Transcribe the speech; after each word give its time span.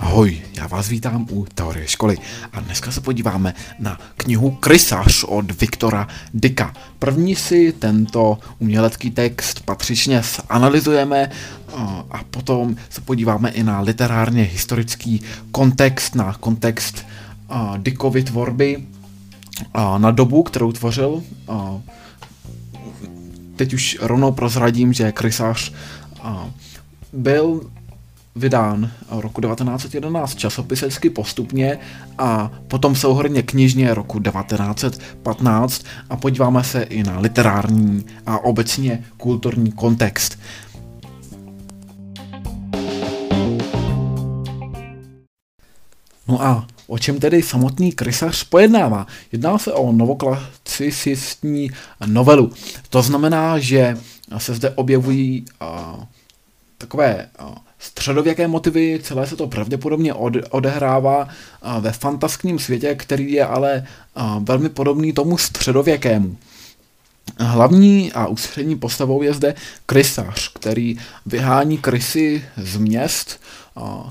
Ahoj, 0.00 0.42
já 0.56 0.66
vás 0.66 0.88
vítám 0.88 1.26
u 1.30 1.46
Teorie 1.54 1.88
školy 1.88 2.16
a 2.52 2.60
dneska 2.60 2.92
se 2.92 3.00
podíváme 3.00 3.54
na 3.78 3.98
knihu 4.16 4.50
Krysař 4.50 5.24
od 5.24 5.60
Viktora 5.60 6.08
Dicka. 6.34 6.74
První 6.98 7.36
si 7.36 7.72
tento 7.72 8.38
umělecký 8.58 9.10
text 9.10 9.60
patřičně 9.60 10.22
zanalizujeme 10.22 11.30
a 12.10 12.24
potom 12.30 12.76
se 12.90 13.00
podíváme 13.00 13.50
i 13.50 13.62
na 13.62 13.80
literárně 13.80 14.42
historický 14.42 15.22
kontext, 15.52 16.14
na 16.14 16.32
kontext 16.32 17.06
Dickovy 17.76 18.22
tvorby, 18.22 18.84
na 19.98 20.10
dobu, 20.10 20.42
kterou 20.42 20.72
tvořil. 20.72 21.22
Teď 23.56 23.74
už 23.74 23.98
rovnou 24.00 24.32
prozradím, 24.32 24.92
že 24.92 25.12
Krysař 25.12 25.72
byl 27.12 27.60
vydán 28.36 28.90
roku 29.10 29.40
1911 29.40 30.34
časopisecky 30.34 31.10
postupně 31.10 31.78
a 32.18 32.50
potom 32.68 32.94
souhrně 32.94 33.42
knižně 33.42 33.94
roku 33.94 34.20
1915 34.20 35.84
a 36.10 36.16
podíváme 36.16 36.64
se 36.64 36.82
i 36.82 37.02
na 37.02 37.18
literární 37.18 38.04
a 38.26 38.38
obecně 38.38 39.04
kulturní 39.16 39.72
kontext. 39.72 40.38
No 46.28 46.42
a 46.42 46.66
o 46.86 46.98
čem 46.98 47.20
tedy 47.20 47.42
samotný 47.42 47.92
krysař 47.92 48.44
pojednává? 48.44 49.06
Jedná 49.32 49.58
se 49.58 49.72
o 49.72 49.92
novoklasicistní 49.92 51.70
novelu. 52.06 52.52
To 52.90 53.02
znamená, 53.02 53.58
že 53.58 53.98
se 54.38 54.54
zde 54.54 54.70
objevují 54.70 55.44
uh, 55.62 56.04
takové 56.78 57.28
uh, 57.42 57.54
středověké 57.78 58.48
motivy, 58.48 59.00
celé 59.02 59.26
se 59.26 59.36
to 59.36 59.46
pravděpodobně 59.46 60.14
odehrává 60.50 61.28
ve 61.80 61.92
fantaskním 61.92 62.58
světě, 62.58 62.94
který 62.94 63.32
je 63.32 63.46
ale 63.46 63.86
velmi 64.40 64.68
podobný 64.68 65.12
tomu 65.12 65.38
středověkému. 65.38 66.36
Hlavní 67.38 68.12
a 68.12 68.26
ústřední 68.26 68.76
postavou 68.76 69.22
je 69.22 69.34
zde 69.34 69.54
krysař, 69.86 70.52
který 70.52 70.98
vyhání 71.26 71.78
krysy 71.78 72.44
z 72.56 72.76
měst, 72.76 73.40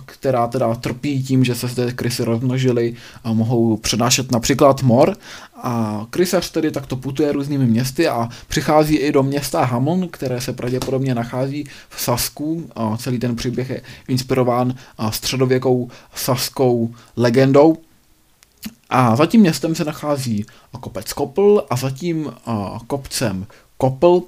která 0.05 0.47
teda 0.47 0.75
trpí 0.75 1.23
tím, 1.23 1.43
že 1.43 1.55
se 1.55 1.67
zde 1.67 1.93
krysy 1.93 2.23
rozmnožily 2.23 2.93
a 3.23 3.33
mohou 3.33 3.77
přenášet 3.77 4.31
například 4.31 4.83
mor. 4.83 5.17
A 5.63 6.05
krysař 6.09 6.51
tedy 6.51 6.71
takto 6.71 6.95
putuje 6.95 7.31
různými 7.31 7.65
městy 7.65 8.07
a 8.07 8.29
přichází 8.47 8.95
i 8.95 9.11
do 9.11 9.23
města 9.23 9.65
Hamon, 9.65 10.07
které 10.11 10.41
se 10.41 10.53
pravděpodobně 10.53 11.15
nachází 11.15 11.63
v 11.89 12.01
Sasku. 12.01 12.69
A 12.75 12.97
celý 12.97 13.19
ten 13.19 13.35
příběh 13.35 13.69
je 13.69 13.81
inspirován 14.07 14.75
středověkou 15.09 15.89
saskou 16.15 16.93
legendou. 17.17 17.77
A 18.89 19.15
za 19.15 19.25
tím 19.25 19.41
městem 19.41 19.75
se 19.75 19.83
nachází 19.83 20.45
kopec 20.79 21.13
Kopl 21.13 21.65
a 21.69 21.75
za 21.75 21.91
tím 21.91 22.33
kopcem 22.87 23.47
Kopl 23.77 24.23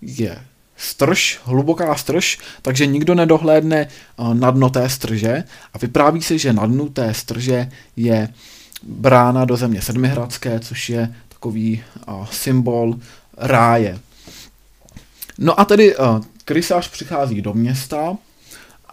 je 0.00 0.44
strž, 0.76 1.40
hluboká 1.44 1.94
strž, 1.94 2.38
takže 2.62 2.86
nikdo 2.86 3.14
nedohlédne 3.14 3.88
na 4.32 4.50
dno 4.50 4.70
té 4.70 4.88
strže 4.88 5.44
a 5.74 5.78
vypráví 5.78 6.22
se, 6.22 6.38
že 6.38 6.52
na 6.52 6.66
dnu 6.66 6.88
té 6.88 7.14
strže 7.14 7.70
je 7.96 8.28
brána 8.82 9.44
do 9.44 9.56
země 9.56 9.82
sedmihradské, 9.82 10.60
což 10.60 10.88
je 10.88 11.14
takový 11.28 11.82
symbol 12.30 12.94
ráje. 13.36 13.98
No 15.38 15.60
a 15.60 15.64
tedy 15.64 15.94
krysář 16.44 16.88
přichází 16.88 17.42
do 17.42 17.54
města, 17.54 18.16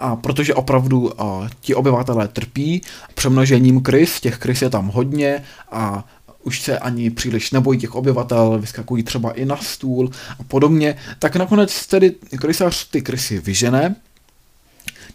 a 0.03 0.15
protože 0.15 0.53
opravdu 0.53 0.99
uh, 1.01 1.47
ti 1.61 1.75
obyvatelé 1.75 2.27
trpí 2.27 2.81
přemnožením 3.15 3.81
krys, 3.81 4.21
těch 4.21 4.37
krys 4.37 4.61
je 4.61 4.69
tam 4.69 4.87
hodně 4.87 5.43
a 5.71 6.07
už 6.43 6.61
se 6.61 6.79
ani 6.79 7.09
příliš 7.09 7.51
nebojí 7.51 7.79
těch 7.79 7.95
obyvatel, 7.95 8.59
vyskakují 8.59 9.03
třeba 9.03 9.31
i 9.31 9.45
na 9.45 9.57
stůl 9.57 10.09
a 10.39 10.43
podobně, 10.43 10.95
tak 11.19 11.35
nakonec 11.35 11.87
tedy 11.87 12.15
krysař 12.39 12.89
ty 12.89 13.01
krysy 13.01 13.39
vyžene, 13.39 13.95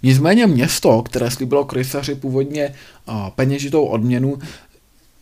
Nicméně 0.03 0.47
město, 0.47 1.03
které 1.03 1.31
slíbilo 1.31 1.65
krysaři 1.65 2.15
původně 2.15 2.75
a, 3.07 3.31
peněžitou 3.31 3.85
odměnu, 3.85 4.39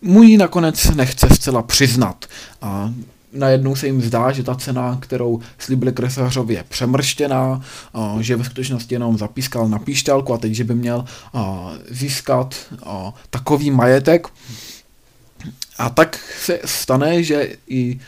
mu 0.02 0.22
ji 0.22 0.36
nakonec 0.36 0.84
nechce 0.90 1.28
zcela 1.34 1.62
přiznat. 1.62 2.26
A 2.62 2.92
najednou 3.36 3.76
se 3.76 3.86
jim 3.86 4.02
zdá, 4.02 4.32
že 4.32 4.42
ta 4.42 4.54
cena, 4.54 4.98
kterou 5.00 5.40
slíbili 5.58 5.92
kresařovi, 5.92 6.54
je 6.54 6.64
přemrštěná, 6.68 7.60
že 8.20 8.36
ve 8.36 8.44
skutečnosti 8.44 8.94
jenom 8.94 9.18
zapískal 9.18 9.68
na 9.68 9.78
píšťalku 9.78 10.34
a 10.34 10.38
teď, 10.38 10.52
že 10.52 10.64
by 10.64 10.74
měl 10.74 11.04
získat 11.90 12.54
takový 13.30 13.70
majetek. 13.70 14.28
A 15.78 15.90
tak 15.90 16.18
se 16.44 16.58
stane, 16.64 17.22
že 17.22 17.56
i 17.68 18.00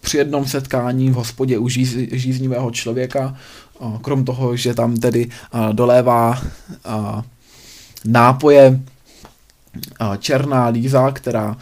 při 0.00 0.16
jednom 0.16 0.46
setkání 0.46 1.10
v 1.10 1.14
hospodě 1.14 1.58
u 1.58 1.68
žíz, 1.68 1.96
žíznivého 2.12 2.70
člověka, 2.70 3.36
krom 4.02 4.24
toho, 4.24 4.56
že 4.56 4.74
tam 4.74 4.96
tedy 4.96 5.28
dolévá 5.72 6.42
nápoje 8.04 8.80
černá 10.18 10.66
líza, 10.66 11.10
která 11.10 11.56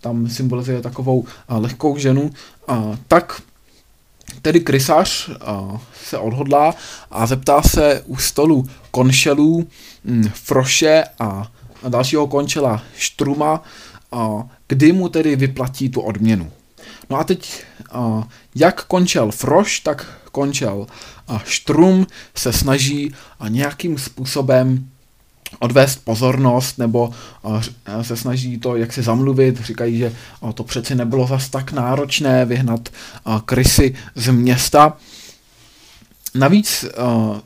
tam 0.00 0.28
symbolizuje 0.28 0.82
takovou 0.82 1.24
lehkou 1.48 1.98
ženu, 1.98 2.30
tak 3.08 3.42
tedy 4.42 4.60
krysař 4.60 5.30
se 6.04 6.18
odhodlá 6.18 6.74
a 7.10 7.26
zeptá 7.26 7.62
se 7.62 8.02
u 8.06 8.16
stolu 8.16 8.68
konšelů 8.90 9.68
hm, 10.04 10.28
Froše 10.34 11.04
a 11.18 11.52
dalšího 11.88 12.26
končela 12.26 12.82
Štruma, 12.96 13.62
kdy 14.68 14.92
mu 14.92 15.08
tedy 15.08 15.36
vyplatí 15.36 15.88
tu 15.88 16.00
odměnu. 16.00 16.50
No 17.10 17.16
a 17.16 17.24
teď, 17.24 17.64
jak 18.54 18.84
končel 18.84 19.30
Froš, 19.30 19.80
tak 19.80 20.20
končel 20.32 20.86
Štrum 21.44 22.06
se 22.34 22.52
snaží 22.52 23.14
nějakým 23.48 23.98
způsobem 23.98 24.90
odvést 25.58 26.04
pozornost 26.04 26.78
nebo 26.78 27.10
se 28.02 28.16
snaží 28.16 28.58
to 28.58 28.76
jak 28.76 28.92
se 28.92 29.02
zamluvit, 29.02 29.60
říkají, 29.60 29.98
že 29.98 30.12
to 30.54 30.64
přeci 30.64 30.94
nebylo 30.94 31.26
zas 31.26 31.48
tak 31.48 31.72
náročné 31.72 32.44
vyhnat 32.44 32.88
krysy 33.44 33.94
z 34.14 34.32
města. 34.32 34.96
Navíc 36.34 36.84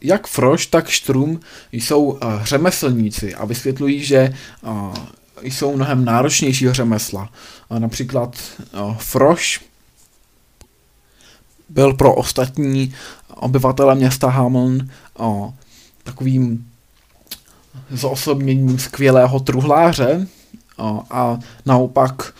jak 0.00 0.26
Froš, 0.26 0.66
tak 0.66 0.88
Štrum 0.88 1.40
jsou 1.72 2.18
řemeslníci 2.42 3.34
a 3.34 3.44
vysvětlují, 3.44 4.04
že 4.04 4.34
jsou 5.42 5.76
mnohem 5.76 6.04
náročnějšího 6.04 6.74
řemesla. 6.74 7.30
Například 7.78 8.36
Froš 8.98 9.60
byl 11.68 11.94
pro 11.94 12.14
ostatní 12.14 12.94
obyvatele 13.28 13.94
města 13.94 14.28
Hamon 14.28 14.88
takovým 16.02 16.69
osobněním 18.02 18.78
skvělého 18.78 19.40
truhláře 19.40 20.26
a, 21.10 21.38
naopak 21.66 22.34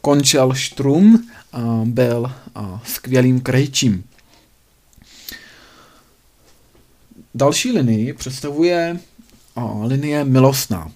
končil 0.00 0.54
Štrum 0.54 1.28
a 1.52 1.58
byl 1.84 2.32
skvělým 2.84 3.40
krejčím. 3.40 4.04
Další 7.34 7.72
linii 7.72 8.12
představuje 8.12 9.00
linie 9.82 10.24
milostná. 10.24 10.92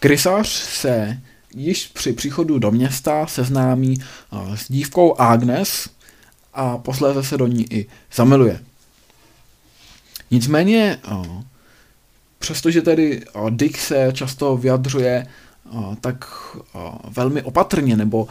Krysař 0.00 0.48
se 0.48 1.20
již 1.54 1.86
při 1.86 2.12
příchodu 2.12 2.58
do 2.58 2.70
města 2.70 3.26
seznámí 3.26 3.98
s 4.54 4.68
dívkou 4.68 5.20
Agnes 5.20 5.88
a 6.54 6.78
posléze 6.78 7.22
se 7.22 7.36
do 7.36 7.46
ní 7.46 7.72
i 7.72 7.86
zamiluje. 8.14 8.60
Nicméně 10.30 10.98
přestože 12.38 12.82
tedy 12.82 13.22
Dick 13.50 13.78
se 13.78 14.10
často 14.12 14.56
vyjadřuje 14.56 15.26
tak 16.00 16.24
velmi 17.16 17.42
opatrně 17.42 17.96
nebo 17.96 18.28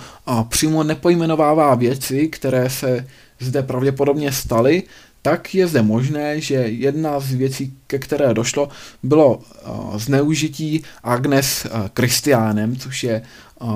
přímo 0.50 0.84
nepojmenovává 0.84 1.76
věci, 1.76 2.28
které 2.28 2.70
se 2.70 3.08
zde 3.40 3.64
pravděpodobně 3.64 4.32
staly, 4.32 4.84
tak 5.22 5.56
je 5.56 5.68
zde 5.68 5.82
možné, 5.82 6.42
že 6.42 6.54
jedna 6.56 7.20
z 7.20 7.34
věcí, 7.34 7.74
ke 7.88 8.00
které 8.00 8.34
došlo, 8.34 8.70
bylo 9.04 9.42
zneužití 9.96 10.84
Agnes 11.04 11.68
Kristiánem, 11.94 12.76
což 12.76 13.04
je 13.04 13.22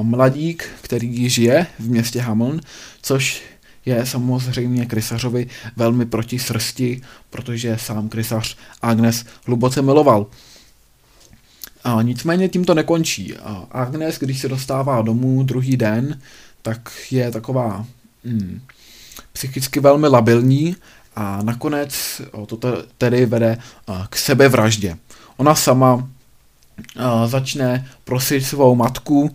mladík, 0.02 0.70
který 0.82 1.30
žije 1.30 1.68
v 1.80 1.90
městě 1.90 2.22
Hamon, 2.22 2.60
což 3.02 3.44
je 3.86 4.06
samozřejmě 4.06 4.86
krysařovi 4.86 5.48
velmi 5.76 6.06
proti 6.06 6.40
srsti, 6.40 7.02
protože 7.30 7.78
sám 7.78 8.10
krysař 8.10 8.58
Agnes 8.82 9.26
hluboce 9.46 9.82
miloval. 9.82 10.28
A 11.84 12.02
nicméně 12.02 12.50
tím 12.50 12.66
to 12.66 12.74
nekončí. 12.74 13.38
A 13.38 13.68
Agnes, 13.72 14.20
když 14.20 14.40
se 14.40 14.50
dostává 14.50 15.02
domů 15.02 15.44
druhý 15.44 15.78
den, 15.78 16.22
tak 16.62 16.92
je 17.12 17.32
taková 17.32 17.86
hmm, 18.26 18.62
psychicky 19.34 19.80
velmi 19.80 20.08
labilní 20.08 20.76
a 21.16 21.42
nakonec 21.42 22.22
to 22.48 22.84
tedy 22.98 23.26
vede 23.26 23.58
k 24.10 24.16
sebevraždě. 24.16 24.98
Ona 25.38 25.56
sama 25.56 26.10
začne 27.26 27.90
prosit 28.04 28.46
svou 28.46 28.76
matku, 28.76 29.32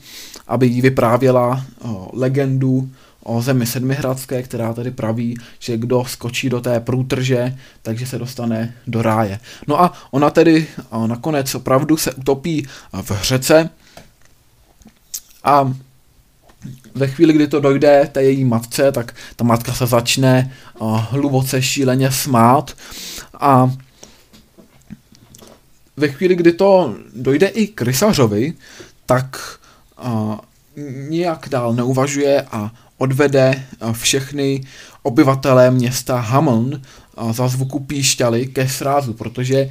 aby 0.46 0.66
jí 0.66 0.80
vyprávěla 0.80 1.66
legendu 2.12 2.90
o 3.26 3.42
zemi 3.42 3.66
sedmihradské, 3.66 4.42
která 4.42 4.72
tedy 4.72 4.90
praví, 4.90 5.38
že 5.58 5.76
kdo 5.76 6.04
skočí 6.04 6.48
do 6.48 6.60
té 6.60 6.80
průtrže, 6.80 7.58
takže 7.82 8.06
se 8.06 8.18
dostane 8.18 8.74
do 8.86 9.02
ráje. 9.02 9.40
No 9.66 9.82
a 9.82 9.92
ona 10.10 10.30
tedy 10.30 10.66
nakonec 11.06 11.54
opravdu 11.54 11.96
se 11.96 12.12
utopí 12.12 12.66
v 13.02 13.22
řece 13.22 13.70
a 15.44 15.74
ve 16.94 17.08
chvíli, 17.08 17.32
kdy 17.32 17.48
to 17.48 17.60
dojde 17.60 18.08
té 18.12 18.22
její 18.22 18.44
matce, 18.44 18.92
tak 18.92 19.14
ta 19.36 19.44
matka 19.44 19.72
se 19.72 19.86
začne 19.86 20.54
hluboce 21.10 21.62
šíleně 21.62 22.12
smát 22.12 22.76
a 23.40 23.70
ve 25.96 26.08
chvíli, 26.08 26.34
kdy 26.34 26.52
to 26.52 26.94
dojde 27.14 27.46
i 27.46 27.66
k 27.66 27.82
rysařovi, 27.82 28.54
tak 29.06 29.58
uh, 30.04 30.36
nijak 31.08 31.48
dál 31.48 31.74
neuvažuje 31.74 32.42
a 32.42 32.70
odvede 32.98 33.64
všechny 33.92 34.60
obyvatelé 35.02 35.70
města 35.70 36.20
Hameln 36.20 36.82
za 37.32 37.48
zvuku 37.48 37.80
píšťaly 37.80 38.46
ke 38.46 38.68
srázu, 38.68 39.12
protože 39.12 39.68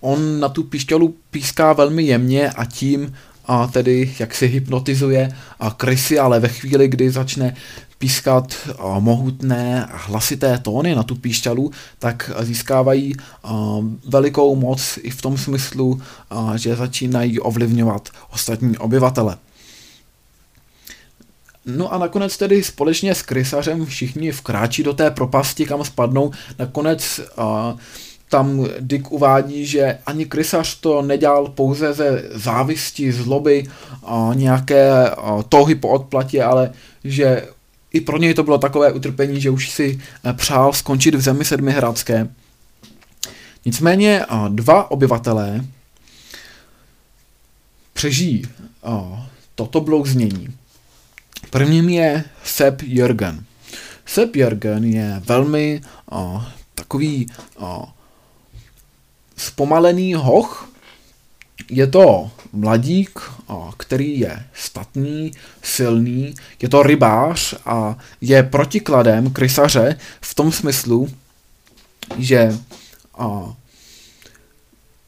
on 0.00 0.40
na 0.40 0.48
tu 0.48 0.62
píšťalu 0.62 1.14
píská 1.30 1.72
velmi 1.72 2.02
jemně 2.02 2.50
a 2.50 2.64
tím 2.64 3.14
a 3.46 3.66
tedy 3.66 4.14
jak 4.18 4.34
si 4.34 4.46
hypnotizuje 4.46 5.32
a 5.60 5.70
krysy, 5.70 6.18
ale 6.18 6.40
ve 6.40 6.48
chvíli, 6.48 6.88
kdy 6.88 7.10
začne 7.10 7.54
pískat 7.98 8.54
mohutné 8.98 9.86
a 9.86 9.96
hlasité 9.96 10.58
tóny 10.58 10.94
na 10.94 11.02
tu 11.02 11.14
píšťalu, 11.14 11.70
tak 11.98 12.30
získávají 12.40 13.14
velikou 14.08 14.56
moc 14.56 14.98
i 15.02 15.10
v 15.10 15.22
tom 15.22 15.38
smyslu, 15.38 16.00
že 16.56 16.76
začínají 16.76 17.40
ovlivňovat 17.40 18.08
ostatní 18.32 18.78
obyvatele. 18.78 19.36
No 21.66 21.92
a 21.92 21.98
nakonec 21.98 22.36
tedy 22.36 22.62
společně 22.62 23.14
s 23.14 23.22
krysařem 23.22 23.86
všichni 23.86 24.30
vkráčí 24.30 24.82
do 24.82 24.92
té 24.92 25.10
propasti, 25.10 25.66
kam 25.66 25.84
spadnou. 25.84 26.30
Nakonec 26.58 27.20
uh, 27.38 27.44
tam 28.28 28.66
Dick 28.80 29.12
uvádí, 29.12 29.66
že 29.66 29.98
ani 30.06 30.26
krysař 30.26 30.80
to 30.80 31.02
nedělal 31.02 31.48
pouze 31.48 31.92
ze 31.92 32.24
závisti, 32.34 33.12
zloby, 33.12 33.66
uh, 34.02 34.34
nějaké 34.34 35.10
uh, 35.10 35.42
touhy 35.42 35.74
po 35.74 35.88
odplatě, 35.88 36.42
ale 36.42 36.72
že 37.04 37.48
i 37.92 38.00
pro 38.00 38.18
něj 38.18 38.34
to 38.34 38.42
bylo 38.42 38.58
takové 38.58 38.92
utrpení, 38.92 39.40
že 39.40 39.50
už 39.50 39.70
si 39.70 40.00
přál 40.32 40.72
skončit 40.72 41.14
v 41.14 41.20
zemi 41.20 41.44
sedmihradské. 41.44 42.28
Nicméně 43.64 44.26
dva 44.48 44.90
obyvatelé 44.90 45.64
přežijí 47.92 48.42
toto 49.54 49.80
blouznění. 49.80 50.48
Prvním 51.50 51.88
je 51.88 52.24
Sepp 52.44 52.82
Jürgen. 52.82 53.44
Sepp 54.06 54.36
Jürgen 54.36 54.84
je 54.84 55.22
velmi 55.24 55.80
o, 56.10 56.42
takový 56.74 57.26
o, 57.56 57.88
zpomalený 59.36 60.14
hoch. 60.14 60.70
Je 61.70 61.86
to 61.86 62.30
mladík, 62.52 63.20
o, 63.46 63.72
který 63.76 64.20
je 64.20 64.44
statný, 64.54 65.32
silný, 65.62 66.34
je 66.62 66.68
to 66.68 66.82
rybář 66.82 67.54
a 67.66 67.98
je 68.20 68.42
protikladem 68.42 69.30
krysaře 69.30 69.98
v 70.20 70.34
tom 70.34 70.52
smyslu, 70.52 71.08
že 72.18 72.58
o, 73.18 73.56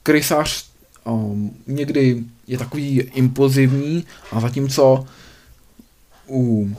krysař 0.03 0.65
o, 1.05 1.35
někdy 1.67 2.25
je 2.47 2.59
takový 2.59 3.01
impulzivní 3.01 4.05
a 4.33 4.41
zatímco 4.41 5.07
u 6.29 6.71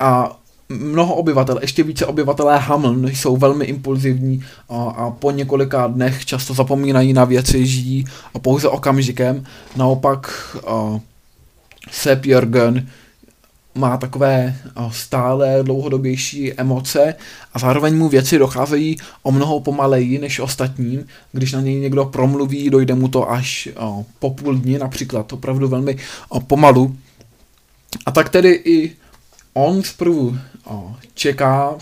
a 0.00 0.38
mnoho 0.68 1.14
obyvatel, 1.14 1.58
ještě 1.60 1.82
více 1.82 2.06
obyvatelé 2.06 2.58
Hamln 2.58 3.08
jsou 3.08 3.36
velmi 3.36 3.64
impulzivní 3.64 4.44
a, 4.68 4.74
a 4.82 5.10
po 5.10 5.30
několika 5.30 5.86
dnech 5.86 6.26
často 6.26 6.54
zapomínají 6.54 7.12
na 7.12 7.24
věci, 7.24 7.66
žijí 7.66 8.04
a 8.34 8.38
pouze 8.38 8.68
okamžikem. 8.68 9.44
Naopak 9.76 10.32
a, 10.66 11.00
Sepp 11.90 12.24
Jürgen 12.24 12.88
má 13.74 13.96
takové 13.96 14.56
stále 14.90 15.58
dlouhodobější 15.62 16.52
emoce 16.52 17.14
a 17.54 17.58
zároveň 17.58 17.96
mu 17.96 18.08
věci 18.08 18.38
docházejí 18.38 18.96
o 19.22 19.32
mnoho 19.32 19.60
pomaleji 19.60 20.18
než 20.18 20.40
ostatním. 20.40 21.06
Když 21.32 21.52
na 21.52 21.60
něj 21.60 21.80
někdo 21.80 22.04
promluví, 22.04 22.70
dojde 22.70 22.94
mu 22.94 23.08
to 23.08 23.30
až 23.30 23.68
po 24.18 24.30
půl 24.30 24.54
dní 24.54 24.78
například, 24.78 25.32
opravdu 25.32 25.68
velmi 25.68 25.96
pomalu. 26.46 26.96
A 28.08 28.10
tak 28.10 28.28
tedy 28.28 28.50
i 28.64 28.96
on 29.52 29.82
zprvu 29.82 30.38
o, 30.64 30.96
čeká 31.14 31.78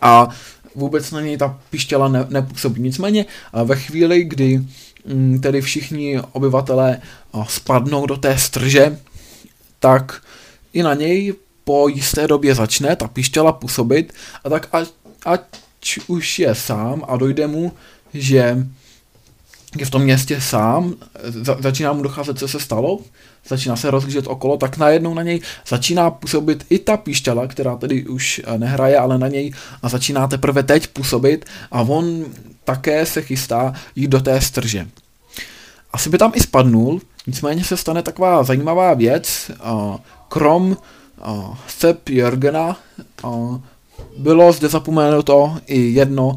a 0.00 0.28
vůbec 0.74 1.10
na 1.10 1.20
něj 1.20 1.36
ta 1.36 1.60
pištěla 1.70 2.08
ne, 2.08 2.26
nepůsobí. 2.28 2.82
Nicméně 2.82 3.26
ve 3.64 3.76
chvíli, 3.76 4.24
kdy 4.24 4.54
m, 4.54 4.66
mm, 5.04 5.40
tedy 5.40 5.60
všichni 5.60 6.20
obyvatelé 6.32 7.00
o, 7.30 7.44
spadnou 7.48 8.06
do 8.06 8.16
té 8.16 8.38
strže, 8.38 8.98
tak 9.78 10.22
i 10.72 10.82
na 10.82 10.94
něj 10.94 11.34
po 11.64 11.88
jisté 11.88 12.28
době 12.28 12.54
začne 12.54 12.96
ta 12.96 13.08
pištěla 13.08 13.52
působit 13.52 14.12
a 14.44 14.50
tak 14.50 14.68
ať, 14.72 14.88
ať 15.24 15.40
už 16.06 16.38
je 16.38 16.54
sám 16.54 17.04
a 17.08 17.16
dojde 17.16 17.46
mu, 17.46 17.72
že 18.14 18.66
je 19.80 19.86
v 19.86 19.90
tom 19.90 20.02
městě 20.02 20.40
sám, 20.40 20.94
za, 21.24 21.56
začíná 21.60 21.92
mu 21.92 22.02
docházet, 22.02 22.38
co 22.38 22.48
se 22.48 22.60
stalo, 22.60 22.98
začíná 23.48 23.76
se 23.76 23.90
rozlížet 23.90 24.26
okolo, 24.26 24.56
tak 24.56 24.76
najednou 24.76 25.14
na 25.14 25.22
něj 25.22 25.40
začíná 25.68 26.10
působit 26.10 26.66
i 26.70 26.78
ta 26.78 26.96
píšťala, 26.96 27.46
která 27.46 27.76
tedy 27.76 28.06
už 28.06 28.40
eh, 28.44 28.58
nehraje, 28.58 28.98
ale 28.98 29.18
na 29.18 29.28
něj 29.28 29.52
a 29.82 29.88
začíná 29.88 30.26
teprve 30.26 30.62
teď 30.62 30.86
působit 30.86 31.44
a 31.70 31.80
on 31.80 32.24
také 32.64 33.06
se 33.06 33.22
chystá 33.22 33.74
jít 33.96 34.08
do 34.08 34.20
té 34.20 34.40
strže. 34.40 34.86
Asi 35.92 36.10
by 36.10 36.18
tam 36.18 36.32
i 36.34 36.40
spadnul, 36.40 37.00
nicméně 37.26 37.64
se 37.64 37.76
stane 37.76 38.02
taková 38.02 38.44
zajímavá 38.44 38.94
věc, 38.94 39.50
krom 40.28 40.76
Sepp 41.66 42.08
Jörgena 42.08 42.76
bylo 44.18 44.52
zde 44.52 44.68
zapomenuto 44.68 45.56
i 45.66 45.80
jedno 45.80 46.36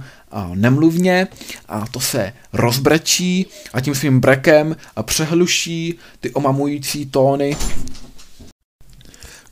nemluvně 0.53 1.27
a 1.67 1.87
to 1.87 1.99
se 1.99 2.33
rozbrečí 2.53 3.45
a 3.73 3.81
tím 3.81 3.95
svým 3.95 4.19
brekem 4.19 4.75
přehluší 5.01 5.95
ty 6.19 6.31
omamující 6.31 7.05
tóny 7.05 7.57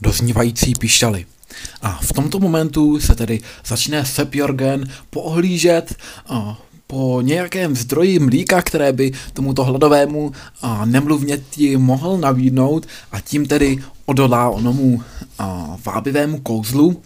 doznívající 0.01 0.73
píšťaly. 0.75 1.25
A 1.81 1.99
v 2.01 2.13
tomto 2.13 2.39
momentu 2.39 2.99
se 2.99 3.15
tedy 3.15 3.39
začne 3.65 4.05
Sepp 4.05 4.35
Jorgen 4.35 4.89
poohlížet 5.09 5.95
po 6.87 7.21
nějakém 7.21 7.75
zdroji 7.75 8.19
mlíka, 8.19 8.61
které 8.61 8.93
by 8.93 9.11
tomuto 9.33 9.63
hladovému 9.63 10.31
a 10.61 10.85
nemluvněti 10.85 11.77
mohl 11.77 12.17
navídnout 12.17 12.87
a 13.11 13.19
tím 13.21 13.45
tedy 13.45 13.77
odolá 14.05 14.49
onomu 14.49 15.03
a, 15.39 15.77
vábivému 15.85 16.39
kouzlu 16.39 17.01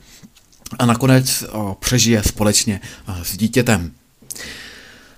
a 0.80 0.86
nakonec 0.86 1.44
přežije 1.80 2.24
společně 2.24 2.82
s 3.24 3.38
dítětem. 3.38 3.92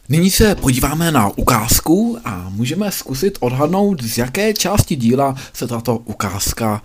Nyní 0.09 0.31
se 0.31 0.55
podíváme 0.55 1.11
na 1.11 1.29
ukázku 1.29 2.17
a 2.25 2.49
můžeme 2.49 2.91
zkusit 2.91 3.37
odhadnout, 3.39 4.03
z 4.03 4.17
jaké 4.17 4.53
části 4.53 4.95
díla 4.95 5.35
se 5.53 5.67
tato 5.67 5.97
ukázka 5.97 6.81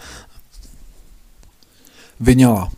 vyněla. 2.21 2.73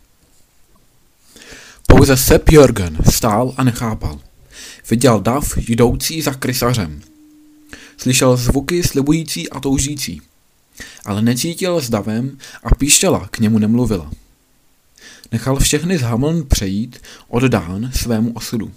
Pouze 1.87 2.17
Sepp 2.17 2.49
Jürgen 2.49 2.97
stál 3.09 3.53
a 3.57 3.63
nechápal. 3.63 4.19
Viděl 4.89 5.19
dav 5.19 5.57
jdoucí 5.57 6.21
za 6.21 6.33
krysařem. 6.33 7.01
Slyšel 7.97 8.37
zvuky 8.37 8.83
slibující 8.83 9.49
a 9.49 9.59
toužící, 9.59 10.21
ale 11.05 11.21
necítil 11.21 11.81
s 11.81 11.89
davem 11.89 12.37
a 12.63 12.75
píštěla 12.75 13.27
k 13.31 13.39
němu 13.39 13.59
nemluvila. 13.59 14.11
Nechal 15.31 15.59
všechny 15.59 15.97
z 15.97 16.01
Hameln 16.01 16.47
přejít, 16.47 17.01
oddán 17.27 17.91
svému 17.93 18.33
osudu. 18.33 18.71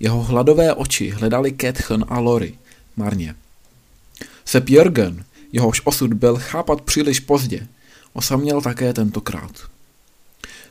Jeho 0.00 0.22
hladové 0.22 0.74
oči 0.74 1.10
hledali 1.10 1.52
Ketchen 1.52 2.04
a 2.08 2.18
Lori, 2.18 2.54
marně. 2.96 3.34
Sepp 4.44 4.68
Jürgen, 4.68 5.24
jehož 5.52 5.82
osud 5.84 6.14
byl 6.14 6.36
chápat 6.36 6.80
příliš 6.80 7.20
pozdě, 7.20 7.68
osaměl 8.12 8.60
také 8.60 8.92
tentokrát. 8.92 9.52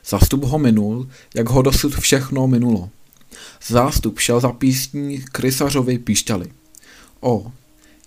Zastup 0.06 0.44
ho 0.44 0.58
minul, 0.58 1.08
jak 1.34 1.48
ho 1.48 1.62
dosud 1.62 1.94
všechno 1.94 2.46
minulo. 2.46 2.90
Zástup 3.66 4.18
šel 4.18 4.40
za 4.40 4.52
písní 4.52 5.18
krysařovi 5.32 5.98
píšťaly. 5.98 6.46
O, 7.20 7.52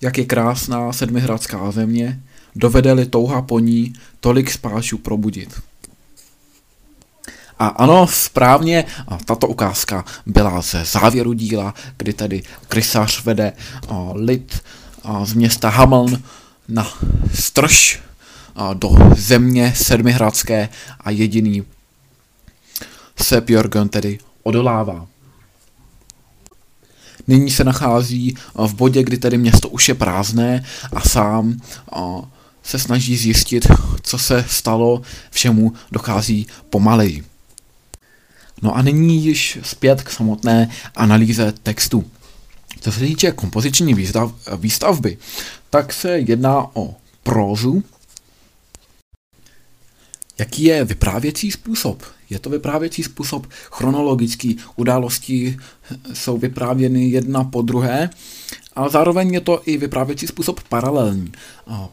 jak 0.01 0.17
je 0.17 0.25
krásná 0.25 0.93
sedmihradská 0.93 1.71
země, 1.71 2.21
dovede-li 2.55 3.05
touha 3.05 3.41
po 3.41 3.59
ní 3.59 3.93
tolik 4.19 4.51
spášů 4.51 4.97
probudit. 4.97 5.61
A 7.59 7.67
ano, 7.67 8.07
správně, 8.07 8.85
tato 9.25 9.47
ukázka 9.47 10.05
byla 10.25 10.61
ze 10.61 10.85
závěru 10.85 11.33
díla, 11.33 11.73
kdy 11.97 12.13
tady 12.13 12.43
krysař 12.67 13.23
vede 13.23 13.53
lid 14.13 14.63
z 15.23 15.33
města 15.33 15.69
Hameln 15.69 16.23
na 16.67 16.87
strž 17.33 17.99
do 18.73 18.89
země 19.15 19.73
sedmihradské 19.75 20.69
a 20.99 21.09
jediný 21.09 21.63
Sepp 23.21 23.49
Jorgen 23.49 23.89
tedy 23.89 24.19
odolává. 24.43 25.07
Nyní 27.27 27.51
se 27.51 27.63
nachází 27.63 28.37
v 28.55 28.73
bodě, 28.73 29.03
kdy 29.03 29.17
tedy 29.17 29.37
město 29.37 29.69
už 29.69 29.87
je 29.87 29.95
prázdné 29.95 30.65
a 30.93 31.01
sám 31.01 31.61
se 32.63 32.79
snaží 32.79 33.17
zjistit, 33.17 33.67
co 34.01 34.17
se 34.17 34.45
stalo, 34.49 35.01
všemu 35.31 35.73
dochází 35.91 36.47
pomaleji. 36.69 37.25
No 38.61 38.75
a 38.75 38.81
nyní 38.81 39.23
již 39.23 39.59
zpět 39.61 40.01
k 40.01 40.09
samotné 40.09 40.69
analýze 40.95 41.53
textu. 41.63 42.05
Co 42.81 42.91
se 42.91 42.99
týče 42.99 43.31
kompoziční 43.31 43.93
výstav, 43.93 44.33
výstavby, 44.57 45.17
tak 45.69 45.93
se 45.93 46.19
jedná 46.19 46.75
o 46.75 46.95
prózu. 47.23 47.83
Jaký 50.39 50.63
je 50.63 50.85
vyprávěcí 50.85 51.51
způsob? 51.51 52.03
Je 52.29 52.39
to 52.39 52.49
vyprávěcí 52.49 53.03
způsob 53.03 53.47
chronologický, 53.71 54.57
události 54.75 55.57
jsou 56.13 56.37
vyprávěny 56.37 57.09
jedna 57.09 57.43
po 57.43 57.61
druhé, 57.61 58.09
ale 58.75 58.89
zároveň 58.89 59.33
je 59.33 59.41
to 59.41 59.61
i 59.65 59.77
vyprávěcí 59.77 60.27
způsob 60.27 60.59
paralelní, 60.69 61.31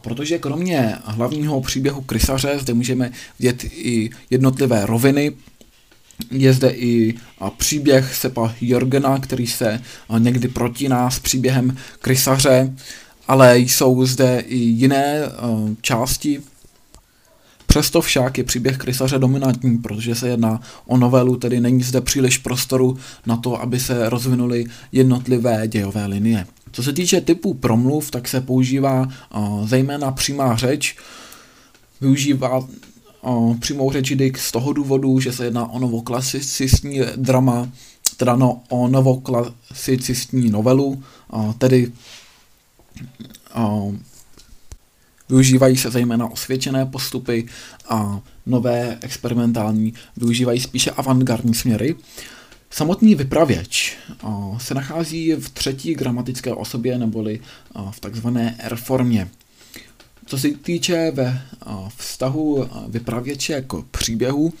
protože 0.01 0.39
kromě 0.39 0.95
hlavního 1.05 1.61
příběhu 1.61 2.01
krysaře 2.01 2.59
zde 2.59 2.73
můžeme 2.73 3.11
vidět 3.39 3.63
i 3.63 4.09
jednotlivé 4.29 4.85
roviny, 4.85 5.31
je 6.31 6.53
zde 6.53 6.69
i 6.69 7.13
příběh 7.57 8.15
Sepa 8.15 8.55
Jorgena, 8.61 9.19
který 9.19 9.47
se 9.47 9.81
někdy 10.17 10.47
protíná 10.47 11.09
s 11.09 11.19
příběhem 11.19 11.77
krysaře, 12.01 12.73
ale 13.27 13.59
jsou 13.59 14.05
zde 14.05 14.43
i 14.47 14.57
jiné 14.57 15.21
části 15.81 16.41
Přesto 17.67 18.01
však 18.01 18.37
je 18.37 18.43
příběh 18.43 18.77
krysaře 18.77 19.19
dominantní, 19.19 19.77
protože 19.77 20.15
se 20.15 20.27
jedná 20.27 20.61
o 20.85 20.97
novelu, 20.97 21.37
tedy 21.37 21.59
není 21.59 21.83
zde 21.83 22.01
příliš 22.01 22.37
prostoru 22.37 22.97
na 23.25 23.37
to, 23.37 23.61
aby 23.61 23.79
se 23.79 24.09
rozvinuly 24.09 24.65
jednotlivé 24.91 25.67
dějové 25.67 26.05
linie. 26.05 26.47
Co 26.71 26.83
se 26.83 26.93
týče 26.93 27.21
typu 27.21 27.53
promluv, 27.53 28.11
tak 28.11 28.27
se 28.27 28.41
používá 28.41 29.09
zejména 29.63 30.11
přímá 30.11 30.55
řeč, 30.55 30.97
využívá 32.01 32.67
přímou 33.59 33.91
řeč 33.91 34.13
z 34.37 34.51
toho 34.51 34.73
důvodu, 34.73 35.19
že 35.19 35.31
se 35.31 35.45
jedná 35.45 35.69
o 35.69 35.79
novoklasicistní 35.79 36.99
drama, 37.15 37.69
teda 38.17 38.35
no, 38.35 38.61
o 38.69 38.87
novoklasicistní 38.87 40.49
novelu, 40.49 41.03
uh, 41.33 41.53
tedy 41.53 41.91
uh, 43.57 43.95
Využívají 45.29 45.77
se 45.77 45.91
zejména 45.91 46.27
osvědčené 46.31 46.85
postupy 46.85 47.45
a 47.89 48.21
nové 48.45 48.97
experimentální 49.01 49.93
využívají 50.17 50.59
spíše 50.59 50.91
avantgardní 50.91 51.53
směry. 51.53 51.95
Samotný 52.69 53.15
vypravěč 53.15 53.97
se 54.57 54.73
nachází 54.73 55.33
v 55.33 55.49
třetí 55.49 55.93
gramatické 55.93 56.53
osobě 56.53 56.97
neboli 56.97 57.39
v 57.91 57.99
takzvané 57.99 58.55
R 58.59 58.75
formě. 58.75 59.29
Co 60.25 60.37
se 60.37 60.49
týče 60.49 61.11
ve 61.11 61.41
vztahu 61.97 62.69
vypravěče 62.87 63.63
k 63.67 63.83
příběhu, 63.91 64.53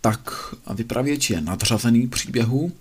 tak 0.00 0.30
vypravěč 0.74 1.30
je 1.30 1.40
nadřazený 1.40 2.08
příběhu, 2.08 2.72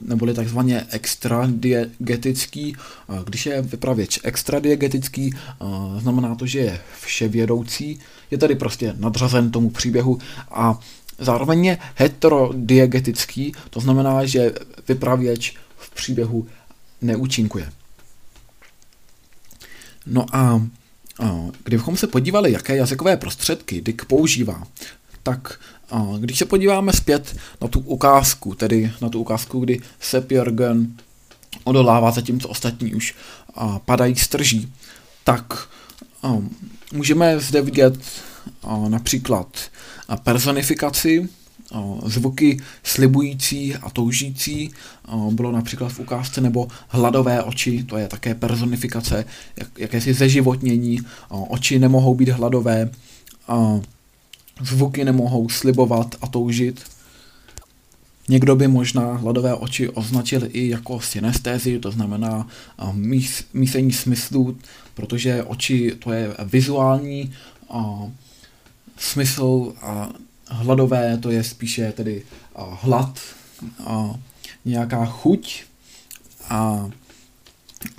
neboli 0.00 0.34
takzvaně 0.34 0.86
extradiegetický. 0.90 2.76
Když 3.24 3.46
je 3.46 3.62
vypravěč 3.62 4.20
extradiegetický, 4.22 5.34
znamená 5.98 6.34
to, 6.34 6.46
že 6.46 6.58
je 6.58 6.80
vševědoucí, 7.00 8.00
je 8.30 8.38
tedy 8.38 8.54
prostě 8.54 8.94
nadřazen 8.98 9.50
tomu 9.50 9.70
příběhu 9.70 10.18
a 10.50 10.80
zároveň 11.18 11.64
je 11.64 11.78
heterodiegetický, 11.94 13.52
to 13.70 13.80
znamená, 13.80 14.24
že 14.24 14.52
vypravěč 14.88 15.56
v 15.76 15.94
příběhu 15.94 16.46
neúčinkuje. 17.02 17.72
No 20.06 20.26
a 20.32 20.66
kdybychom 21.64 21.96
se 21.96 22.06
podívali, 22.06 22.52
jaké 22.52 22.76
jazykové 22.76 23.16
prostředky 23.16 23.80
Dick 23.80 24.04
používá, 24.04 24.62
tak 25.22 25.60
když 26.18 26.38
se 26.38 26.44
podíváme 26.44 26.92
zpět 26.92 27.36
na 27.60 27.68
tu 27.68 27.80
ukázku, 27.80 28.54
tedy 28.54 28.92
na 29.00 29.08
tu 29.08 29.20
ukázku, 29.20 29.60
kdy 29.60 29.80
Sepp 30.00 30.30
Jörgen 30.30 30.86
odolává, 31.64 32.10
zatímco 32.10 32.48
ostatní 32.48 32.94
už 32.94 33.14
padají 33.84 34.16
z 34.16 34.28
trží, 34.28 34.72
tak 35.24 35.68
můžeme 36.92 37.40
zde 37.40 37.62
vidět 37.62 37.94
například 38.88 39.58
personifikaci, 40.22 41.28
zvuky 42.04 42.60
slibující 42.82 43.74
a 43.74 43.90
toužící, 43.90 44.70
bylo 45.30 45.52
například 45.52 45.88
v 45.88 46.00
ukázce, 46.00 46.40
nebo 46.40 46.68
hladové 46.88 47.42
oči, 47.42 47.84
to 47.84 47.96
je 47.96 48.08
také 48.08 48.34
personifikace, 48.34 49.24
jak, 49.56 49.78
jakési 49.78 50.14
zeživotnění, 50.14 51.00
oči 51.28 51.78
nemohou 51.78 52.14
být 52.14 52.28
hladové, 52.28 52.90
Zvuky 54.62 55.04
nemohou 55.04 55.48
slibovat 55.48 56.14
a 56.22 56.26
toužit. 56.26 56.80
Někdo 58.28 58.56
by 58.56 58.68
možná 58.68 59.12
hladové 59.12 59.54
oči 59.54 59.88
označil 59.88 60.40
i 60.48 60.68
jako 60.68 61.00
synestézi, 61.00 61.78
to 61.78 61.90
znamená 61.90 62.46
mís, 62.92 63.44
mísení 63.54 63.92
smyslů, 63.92 64.56
protože 64.94 65.44
oči 65.44 65.96
to 65.98 66.12
je 66.12 66.34
vizuální 66.44 67.32
a 67.70 68.10
smysl 68.96 69.72
a 69.82 70.08
hladové 70.50 71.18
to 71.18 71.30
je 71.30 71.44
spíše 71.44 71.92
tedy 71.92 72.22
hlad 72.54 73.18
nějaká 74.64 75.06
chuť. 75.06 75.64
A 76.48 76.90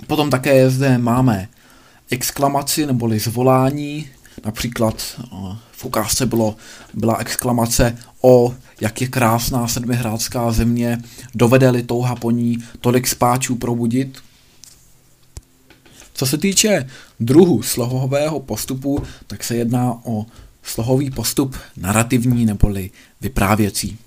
potom 0.06 0.30
také 0.30 0.70
zde 0.70 0.98
máme 0.98 1.48
exklamaci 2.10 2.86
neboli 2.86 3.18
zvolání, 3.18 4.08
například 4.44 5.20
v 5.72 5.84
ukázce 5.84 6.26
bylo, 6.26 6.56
byla 6.94 7.16
exklamace 7.16 7.98
o, 8.20 8.54
jak 8.80 9.00
je 9.00 9.08
krásná 9.08 9.68
sedmihrádská 9.68 10.52
země, 10.52 11.02
dovede-li 11.34 11.82
touha 11.82 12.16
po 12.16 12.30
ní 12.30 12.58
tolik 12.80 13.08
spáčů 13.08 13.56
probudit. 13.56 14.18
Co 16.14 16.26
se 16.26 16.38
týče 16.38 16.90
druhu 17.20 17.62
slohového 17.62 18.40
postupu, 18.40 19.02
tak 19.26 19.44
se 19.44 19.56
jedná 19.56 20.00
o 20.04 20.26
slohový 20.62 21.10
postup 21.10 21.56
narrativní 21.76 22.46
neboli 22.46 22.90
vyprávěcí. 23.20 23.98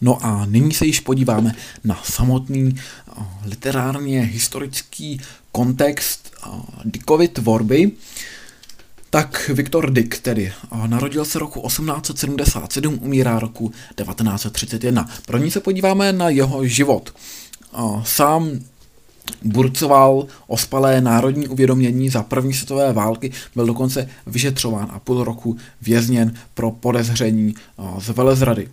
No 0.00 0.26
a 0.26 0.46
nyní 0.46 0.72
se 0.72 0.86
již 0.86 1.00
podíváme 1.00 1.54
na 1.84 2.00
samotný 2.04 2.74
literárně 3.44 4.20
historický 4.20 5.20
kontext 5.52 6.36
Dickovy 6.84 7.28
tvorby 7.28 7.92
tak 9.14 9.50
Viktor 9.54 9.90
Dick 9.90 10.18
tedy 10.18 10.52
narodil 10.86 11.24
se 11.24 11.38
roku 11.38 11.60
1877, 11.68 12.98
umírá 13.02 13.38
roku 13.38 13.68
1931. 13.68 15.08
Pro 15.26 15.38
ní 15.38 15.50
se 15.50 15.60
podíváme 15.60 16.12
na 16.12 16.28
jeho 16.28 16.66
život. 16.66 17.14
Sám 18.02 18.50
burcoval 19.42 20.26
ospalé 20.46 21.00
národní 21.00 21.48
uvědomění 21.48 22.08
za 22.08 22.22
první 22.22 22.54
světové 22.54 22.92
války, 22.92 23.30
byl 23.54 23.66
dokonce 23.66 24.08
vyšetřován 24.26 24.88
a 24.92 24.98
půl 24.98 25.24
roku 25.24 25.56
vězněn 25.82 26.34
pro 26.54 26.70
podezření 26.70 27.54
z 27.98 28.08
velezrady. 28.08 28.68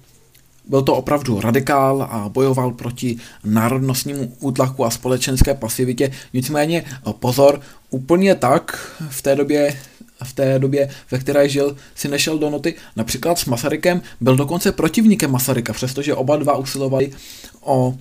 Byl 0.65 0.81
to 0.81 0.95
opravdu 0.95 1.41
radikál 1.41 2.07
a 2.11 2.29
bojoval 2.29 2.71
proti 2.71 3.17
národnostnímu 3.43 4.33
útlaku 4.39 4.85
a 4.85 4.89
společenské 4.89 5.53
pasivitě. 5.53 6.11
Nicméně 6.33 6.83
pozor, 7.19 7.61
úplně 7.89 8.35
tak 8.35 8.91
v 9.09 9.21
té 9.21 9.35
době 9.35 9.77
v 10.23 10.33
té 10.33 10.59
době, 10.59 10.89
ve 11.11 11.19
které 11.19 11.49
žil, 11.49 11.75
si 11.95 12.07
nešel 12.07 12.37
do 12.37 12.49
noty. 12.49 12.75
Například 12.95 13.39
s 13.39 13.45
Masarykem 13.45 14.01
byl 14.21 14.35
dokonce 14.35 14.71
protivníkem 14.71 15.31
Masaryka, 15.31 15.73
přestože 15.73 16.15
oba 16.15 16.37
dva 16.37 16.57
usilovali 16.57 17.11
o 17.61 17.97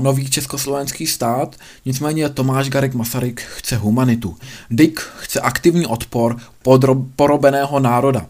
nový 0.00 0.30
československý 0.30 1.06
stát, 1.06 1.56
nicméně 1.84 2.28
Tomáš 2.28 2.68
Garek 2.68 2.94
Masaryk 2.94 3.40
chce 3.40 3.76
humanitu. 3.76 4.36
Dick 4.70 5.00
chce 5.00 5.40
aktivní 5.40 5.86
odpor 5.86 6.36
podro, 6.62 6.94
porobeného 6.94 7.80
národa. 7.80 8.26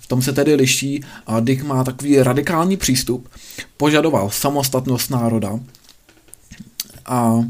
V 0.00 0.06
tom 0.06 0.22
se 0.22 0.32
tedy 0.32 0.54
liší 0.54 1.04
a 1.26 1.40
Dick 1.40 1.64
má 1.64 1.84
takový 1.84 2.22
radikální 2.22 2.76
přístup, 2.76 3.28
požadoval 3.76 4.30
samostatnost 4.30 5.10
národa 5.10 5.60
a 7.06 7.44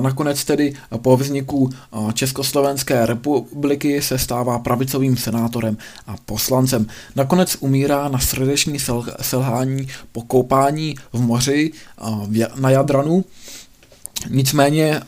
nakonec 0.00 0.44
tedy 0.44 0.74
po 1.02 1.16
vzniku 1.16 1.70
Československé 2.14 3.06
republiky 3.06 4.02
se 4.02 4.18
stává 4.18 4.58
pravicovým 4.58 5.16
senátorem 5.16 5.76
a 6.06 6.16
poslancem. 6.26 6.86
Nakonec 7.16 7.56
umírá 7.60 8.08
na 8.08 8.18
srdeční 8.18 8.78
selhání 9.20 9.88
po 10.12 10.22
koupání 10.22 10.94
v 11.12 11.20
moři 11.20 11.72
na 12.56 12.70
Jadranu. 12.70 13.24
Nicméně 14.28 15.00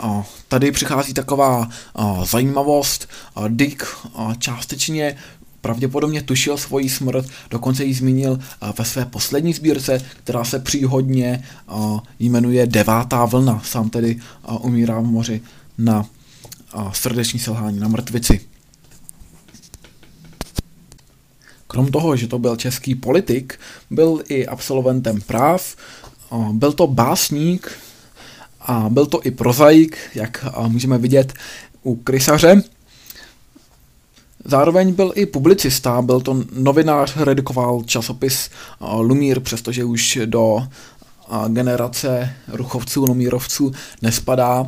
tady 0.49 0.73
přichází 0.73 1.14
taková 1.14 1.69
zajímavost. 2.25 3.09
Dick 3.49 3.85
částečně 4.38 5.17
pravděpodobně 5.62 6.23
tušil 6.23 6.59
svoji 6.59 6.88
smrt, 6.88 7.26
dokonce 7.50 7.85
ji 7.85 7.95
zmínil 7.95 8.38
ve 8.78 8.85
své 8.85 9.04
poslední 9.04 9.52
sbírce, 9.52 10.00
která 10.25 10.45
se 10.45 10.59
příhodně 10.59 11.45
jmenuje 12.19 12.66
Devátá 12.66 13.25
vlna. 13.25 13.62
Sám 13.64 13.90
tedy 13.90 14.21
umírá 14.61 15.00
v 15.00 15.04
moři 15.04 15.40
na 15.78 16.07
srdeční 16.92 17.40
selhání, 17.40 17.81
na 17.81 17.88
mrtvici. 17.88 18.40
Krom 21.66 21.90
toho, 21.90 22.16
že 22.16 22.26
to 22.26 22.38
byl 22.38 22.57
český 22.57 22.95
politik, 22.95 23.59
byl 23.90 24.23
i 24.28 24.47
absolventem 24.47 25.21
práv, 25.21 25.76
byl 26.52 26.73
to 26.73 26.87
básník 26.87 27.73
a 28.61 28.88
byl 28.88 29.07
to 29.07 29.23
i 29.23 29.31
prozaik, 29.31 29.99
jak 30.14 30.45
můžeme 30.69 30.99
vidět 30.99 31.33
u 31.83 31.97
krysaře. 31.97 32.62
Zároveň 34.45 34.95
byl 34.95 35.13
i 35.15 35.27
publicista, 35.27 36.03
byl 36.03 36.21
to 36.21 36.45
novinář, 36.53 37.17
redukoval 37.17 37.83
časopis 37.87 38.51
Lumír, 38.81 39.41
přestože 39.41 39.85
už 39.85 40.19
do 40.25 40.69
generace 41.49 42.35
ruchovců, 42.49 43.05
lumírovců 43.05 43.73
nespadá. 44.03 44.67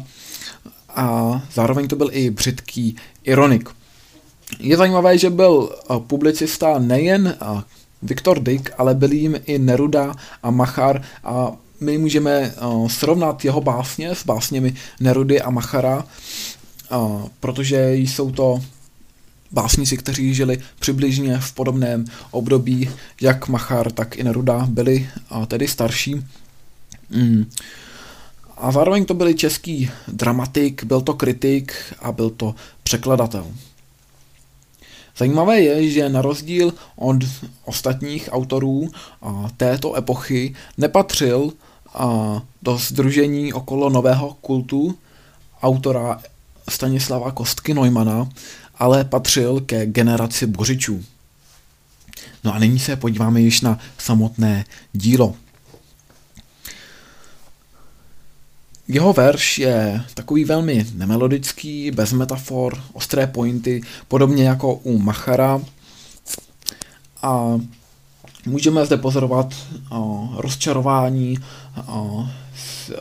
A 0.88 1.42
zároveň 1.52 1.88
to 1.88 1.96
byl 1.96 2.08
i 2.12 2.30
břitký 2.30 2.96
ironik. 3.24 3.68
Je 4.58 4.76
zajímavé, 4.76 5.18
že 5.18 5.30
byl 5.30 5.76
publicista 6.06 6.78
nejen 6.78 7.36
Viktor 8.02 8.40
Dick, 8.40 8.70
ale 8.78 8.94
byl 8.94 9.12
jim 9.12 9.40
i 9.44 9.58
Neruda 9.58 10.14
a 10.42 10.50
Machar 10.50 11.02
a 11.24 11.52
my 11.80 11.98
můžeme 11.98 12.54
srovnat 12.86 13.44
jeho 13.44 13.60
básně 13.60 14.14
s 14.14 14.24
básněmi 14.24 14.74
Nerudy 15.00 15.42
a 15.42 15.50
Machara, 15.50 16.04
protože 17.40 17.94
jsou 17.94 18.30
to 18.30 18.60
básníci, 19.54 19.96
kteří 19.96 20.34
žili 20.34 20.58
přibližně 20.78 21.38
v 21.38 21.52
podobném 21.52 22.04
období, 22.30 22.90
jak 23.20 23.48
Machar, 23.48 23.92
tak 23.92 24.16
i 24.16 24.24
Neruda 24.24 24.66
byli 24.70 25.08
a 25.30 25.46
tedy 25.46 25.68
starší. 25.68 26.14
Mm. 27.10 27.50
A 28.56 28.72
zároveň 28.72 29.04
to 29.04 29.14
byli 29.14 29.34
český 29.34 29.90
dramatik, 30.08 30.84
byl 30.84 31.00
to 31.00 31.14
kritik 31.14 31.72
a 31.98 32.12
byl 32.12 32.30
to 32.30 32.54
překladatel. 32.82 33.46
Zajímavé 35.16 35.60
je, 35.60 35.90
že 35.90 36.08
na 36.08 36.22
rozdíl 36.22 36.74
od 36.96 37.16
ostatních 37.64 38.28
autorů 38.32 38.90
této 39.56 39.96
epochy 39.96 40.54
nepatřil 40.78 41.52
do 42.62 42.78
združení 42.78 43.52
okolo 43.52 43.90
nového 43.90 44.36
kultu 44.40 44.94
autora 45.62 46.20
Stanislava 46.68 47.30
Kostky 47.30 47.74
Neumana, 47.74 48.28
ale 48.78 49.04
patřil 49.04 49.60
ke 49.60 49.86
generaci 49.86 50.46
bořičů. 50.46 51.04
No 52.44 52.54
a 52.54 52.58
nyní 52.58 52.78
se 52.78 52.96
podíváme 52.96 53.40
již 53.40 53.60
na 53.60 53.78
samotné 53.98 54.64
dílo. 54.92 55.34
Jeho 58.88 59.12
verš 59.12 59.58
je 59.58 60.04
takový 60.14 60.44
velmi 60.44 60.86
nemelodický, 60.94 61.90
bez 61.90 62.12
metafor, 62.12 62.82
ostré 62.92 63.26
pointy, 63.26 63.80
podobně 64.08 64.44
jako 64.44 64.74
u 64.74 64.98
Machara. 64.98 65.60
A 67.22 67.60
můžeme 68.46 68.86
zde 68.86 68.96
pozorovat 68.96 69.54
o, 69.90 70.30
rozčarování, 70.36 71.38
o, 71.86 72.28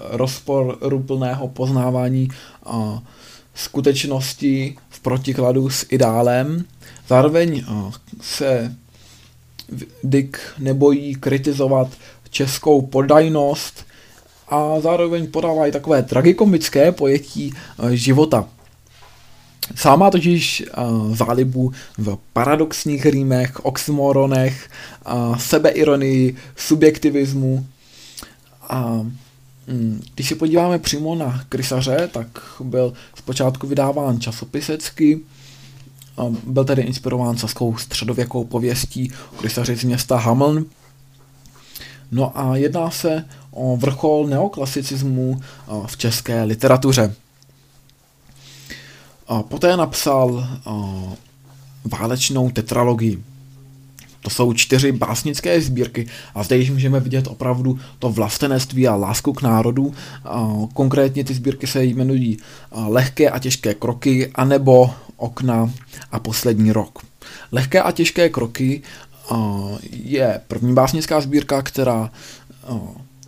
rozporuplného 0.10 1.48
poznávání 1.48 2.30
o, 2.64 3.02
skutečnosti 3.56 4.78
protikladu 5.04 5.70
s 5.70 5.86
ideálem. 5.90 6.66
Zároveň 7.08 7.64
se 8.22 8.76
Dick 10.04 10.38
nebojí 10.60 11.16
kritizovat 11.16 11.88
českou 12.30 12.82
podajnost 12.82 13.86
a 14.50 14.80
zároveň 14.80 15.28
podává 15.28 15.68
i 15.68 15.72
takové 15.72 16.04
tragikomické 16.04 16.92
pojetí 16.92 17.54
života. 17.90 18.46
Sám 19.76 20.00
má 20.00 20.12
totiž 20.12 20.64
uh, 20.78 21.16
zálibu 21.16 21.72
v 21.98 22.18
paradoxních 22.34 23.06
rýmech, 23.06 23.66
oxymoronech, 23.66 24.70
sebeironii, 25.38 26.36
subjektivismu. 26.56 27.66
A 28.70 29.06
když 30.16 30.30
se 30.30 30.36
podíváme 30.36 30.80
přímo 30.80 31.16
na 31.16 31.44
krysaře, 31.50 32.10
tak 32.14 32.28
byl 32.60 32.94
zpočátku 33.16 33.68
vydáván 33.68 34.20
časopisecky, 34.20 35.20
byl 36.44 36.66
tedy 36.66 36.82
inspirován 36.82 37.38
saskou 37.38 37.78
středověkou 37.78 38.44
pověstí 38.44 39.12
krysaři 39.38 39.76
z 39.76 39.84
města 39.84 40.18
Hameln. 40.18 40.66
No 42.12 42.40
a 42.40 42.56
jedná 42.56 42.92
se 42.92 43.26
o 43.52 43.78
vrchol 43.78 44.28
neoklasicismu 44.28 45.42
v 45.86 45.98
české 45.98 46.44
literatuře. 46.44 47.16
Poté 49.48 49.78
napsal 49.78 50.48
válečnou 52.00 52.52
tetralogii. 52.52 53.24
To 54.24 54.30
jsou 54.30 54.54
čtyři 54.54 54.92
básnické 54.92 55.62
sbírky 55.62 56.08
a 56.36 56.44
zde 56.44 56.58
již 56.58 56.70
můžeme 56.72 57.00
vidět 57.00 57.28
opravdu 57.28 57.80
to 58.00 58.10
vlastenectví 58.10 58.88
a 58.88 58.96
lásku 58.96 59.34
k 59.34 59.42
národu. 59.42 59.94
Konkrétně 60.74 61.24
ty 61.24 61.34
sbírky 61.34 61.68
se 61.68 61.84
jmenují 61.84 62.38
Lehké 62.88 63.30
a 63.30 63.40
těžké 63.40 63.74
kroky 63.74 64.32
anebo 64.36 64.92
Okna 65.18 65.72
a 66.12 66.20
poslední 66.20 66.72
rok. 66.72 67.00
Lehké 67.52 67.82
a 67.82 67.92
těžké 67.92 68.30
kroky 68.30 68.82
je 69.92 70.42
první 70.48 70.74
básnická 70.74 71.22
sbírka, 71.22 71.62
která 71.62 72.12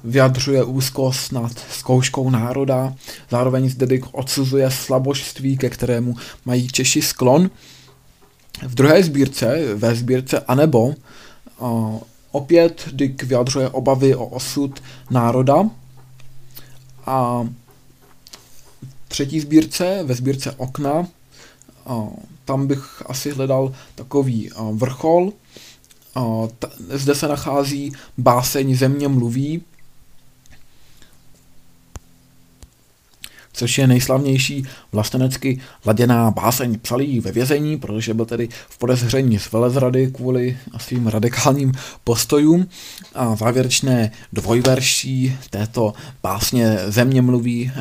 vyjadřuje 0.04 0.64
úzkost 0.64 1.32
nad 1.32 1.52
zkouškou 1.72 2.30
národa, 2.30 2.94
zároveň 3.30 3.70
zde 3.70 4.00
odsuzuje 4.12 4.72
slabožství, 4.72 5.58
ke 5.58 5.70
kterému 5.70 6.16
mají 6.46 6.68
Češi 6.68 7.02
sklon 7.02 7.50
v 8.64 8.76
druhé 8.76 9.04
sbírce, 9.04 9.76
ve 9.76 9.96
sbírce 9.96 10.40
Anebo, 10.40 10.94
uh, 11.60 12.00
opět 12.32 12.90
Dick 12.92 13.24
vyjadřuje 13.24 13.70
obavy 13.70 14.16
o 14.16 14.26
osud 14.26 14.84
národa 15.10 15.70
a 17.06 17.48
třetí 19.08 19.40
sbírce, 19.40 20.04
ve 20.04 20.16
sbírce 20.16 20.52
Okna, 20.52 21.08
uh, 21.86 22.10
tam 22.46 22.68
bych 22.68 23.04
asi 23.06 23.32
hledal 23.32 23.74
takový 23.96 24.52
uh, 24.52 24.78
vrchol. 24.78 25.32
Zde 26.90 27.16
se 27.16 27.28
nachází 27.28 27.94
báseň 28.18 28.76
Země 28.76 29.08
mluví, 29.08 29.62
což 33.56 33.78
je 33.78 33.88
nejslavnější 33.88 34.66
vlastenecky 34.92 35.60
laděná 35.86 36.32
báseň 36.32 36.80
psalý 36.80 37.20
ve 37.20 37.32
vězení, 37.32 37.78
protože 37.78 38.14
byl 38.14 38.26
tedy 38.26 38.50
v 38.70 38.78
podezření 38.78 39.40
z 39.40 39.52
velezrady 39.52 40.12
kvůli 40.12 40.58
svým 40.78 41.08
radikálním 41.08 41.72
postojům. 42.04 42.68
A 43.16 43.36
závěrečné 43.36 44.12
dvojverší 44.34 45.38
této 45.50 45.94
básně 46.24 46.78
Země 46.88 47.22
mluví 47.22 47.72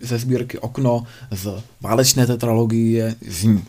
ze 0.00 0.18
sbírky 0.18 0.58
Okno 0.58 1.06
z 1.30 1.62
válečné 1.80 2.26
tetralogie 2.26 3.14
zní. 3.28 3.64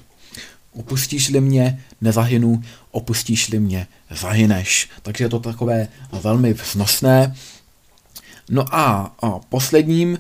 Opustíš-li 0.74 1.42
mě, 1.42 1.84
nezahynu, 2.02 2.64
opustíš-li 2.92 3.60
mě, 3.60 3.88
zahyneš. 4.12 4.90
Takže 5.02 5.24
je 5.24 5.30
to 5.30 5.40
takové 5.40 5.88
velmi 6.12 6.54
vznosné. 6.54 7.36
No 8.50 8.76
a, 8.76 9.16
a 9.22 9.30
posledním 9.50 10.18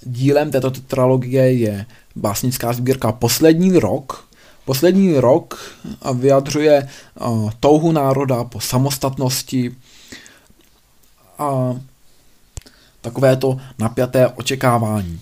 dílem 0.00 0.50
této 0.50 0.70
tetralogie 0.70 1.52
je 1.52 1.86
básnická 2.16 2.72
sbírka 2.72 3.12
Poslední 3.12 3.78
rok. 3.78 4.28
Poslední 4.64 5.18
rok 5.18 5.74
vyjadřuje 6.14 6.88
touhu 7.60 7.92
národa 7.92 8.44
po 8.44 8.60
samostatnosti 8.60 9.76
a 11.38 11.76
takové 13.00 13.36
to 13.36 13.56
napjaté 13.78 14.28
očekávání. 14.28 15.20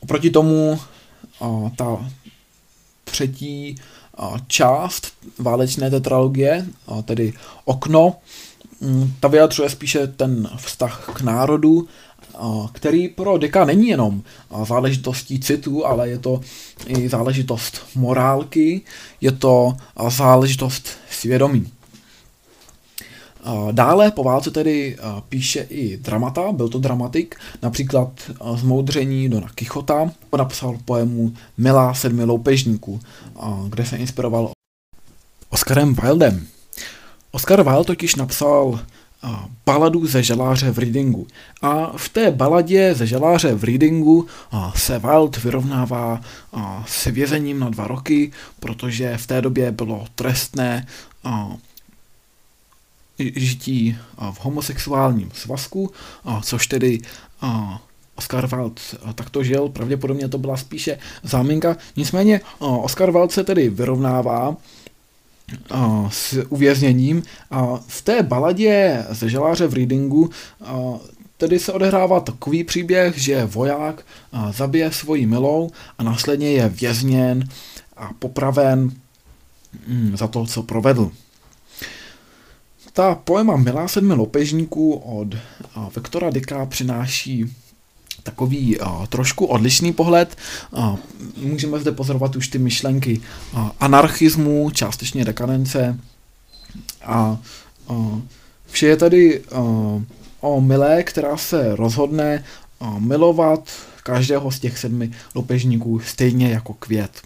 Oproti 0.00 0.30
tomu 0.30 0.80
ta 1.76 2.10
třetí 3.04 3.76
část 4.46 5.12
válečné 5.38 5.90
tetralogie, 5.90 6.66
tedy 7.04 7.32
okno, 7.64 8.16
ta 9.20 9.28
vyjadřuje 9.28 9.70
spíše 9.70 10.06
ten 10.06 10.50
vztah 10.56 11.10
k 11.14 11.20
národu 11.20 11.88
který 12.72 13.08
pro 13.08 13.38
Deka 13.38 13.64
není 13.64 13.88
jenom 13.88 14.22
záležitostí 14.64 15.40
citu, 15.40 15.86
ale 15.86 16.08
je 16.08 16.18
to 16.18 16.40
i 16.86 17.08
záležitost 17.08 17.80
morálky, 17.94 18.80
je 19.20 19.32
to 19.32 19.76
záležitost 20.08 20.88
svědomí. 21.10 21.72
Dále 23.72 24.10
po 24.10 24.24
válce 24.24 24.50
tedy 24.50 24.96
píše 25.28 25.66
i 25.70 25.96
dramata, 25.96 26.52
byl 26.52 26.68
to 26.68 26.78
dramatik, 26.78 27.36
například 27.62 28.30
Zmoudření 28.54 29.28
Dona 29.28 29.48
Kichota, 29.54 30.10
napsal 30.36 30.78
poemu 30.84 31.34
Milá 31.58 31.94
sedmi 31.94 32.24
loupežníků, 32.24 33.00
kde 33.68 33.86
se 33.86 33.96
inspiroval 33.96 34.50
Oscarem 35.50 35.94
Wildem. 35.94 36.46
Oscar 37.30 37.62
Wilde 37.62 37.84
totiž 37.84 38.14
napsal 38.14 38.80
baladu 39.66 40.06
ze 40.06 40.22
želáře 40.22 40.70
v 40.70 40.78
readingu. 40.78 41.26
A 41.62 41.92
v 41.96 42.08
té 42.08 42.30
baladě 42.30 42.94
ze 42.94 43.06
želáře 43.06 43.54
v 43.54 43.64
readingu 43.64 44.26
se 44.76 44.98
Wilde 44.98 45.40
vyrovnává 45.40 46.20
s 46.86 47.04
vězením 47.04 47.60
na 47.60 47.70
dva 47.70 47.86
roky, 47.86 48.32
protože 48.60 49.16
v 49.16 49.26
té 49.26 49.40
době 49.40 49.72
bylo 49.72 50.06
trestné 50.14 50.86
žití 53.18 53.98
v 54.32 54.44
homosexuálním 54.44 55.30
svazku, 55.34 55.92
což 56.42 56.66
tedy 56.66 57.00
Oscar 58.14 58.46
Wilde 58.46 58.82
takto 59.14 59.44
žil, 59.44 59.68
pravděpodobně 59.68 60.28
to 60.28 60.38
byla 60.38 60.56
spíše 60.56 60.98
záminka. 61.22 61.76
Nicméně 61.96 62.40
Oscar 62.58 63.10
Wilde 63.10 63.32
se 63.32 63.44
tedy 63.44 63.68
vyrovnává 63.68 64.56
s 66.08 66.44
uvězněním 66.48 67.22
a 67.50 67.76
v 67.86 68.02
té 68.02 68.22
baladě 68.22 69.04
ze 69.10 69.28
želáře 69.28 69.66
v 69.66 69.74
readingu 69.74 70.30
tedy 71.42 71.58
se 71.58 71.72
odehrává 71.72 72.20
takový 72.20 72.64
příběh, 72.64 73.18
že 73.18 73.44
voják 73.44 74.06
zabije 74.50 74.92
svoji 74.92 75.26
milou 75.26 75.70
a 75.98 76.02
následně 76.02 76.52
je 76.52 76.68
vězněn 76.68 77.48
a 77.96 78.10
popraven 78.18 78.90
mm, 79.86 80.16
za 80.16 80.26
to, 80.28 80.46
co 80.46 80.62
provedl. 80.62 81.10
Ta 82.92 83.14
poema 83.14 83.56
Milá 83.56 83.88
sedmi 83.88 84.14
lopežníků 84.14 84.94
od 84.94 85.28
Vektora 85.96 86.30
Dika 86.30 86.66
přináší 86.66 87.54
takový 88.22 88.78
uh, 88.78 89.06
trošku 89.06 89.46
odlišný 89.46 89.92
pohled. 89.92 90.36
Uh, 90.70 90.96
můžeme 91.36 91.78
zde 91.78 91.92
pozorovat 91.92 92.36
už 92.36 92.48
ty 92.48 92.58
myšlenky 92.58 93.20
uh, 93.52 93.68
anarchismu, 93.80 94.70
částečně 94.70 95.24
dekadence 95.24 95.98
a 97.04 97.38
uh, 97.88 98.20
vše 98.66 98.86
je 98.86 98.96
tady 98.96 99.40
uh, 99.40 100.02
o 100.40 100.60
milé, 100.60 101.02
která 101.02 101.36
se 101.36 101.76
rozhodne 101.76 102.44
uh, 102.78 103.00
milovat 103.00 103.70
každého 104.02 104.50
z 104.50 104.58
těch 104.58 104.78
sedmi 104.78 105.10
lopežníků 105.34 106.00
stejně 106.00 106.48
jako 106.50 106.74
květ. 106.74 107.22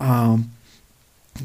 A 0.00 0.40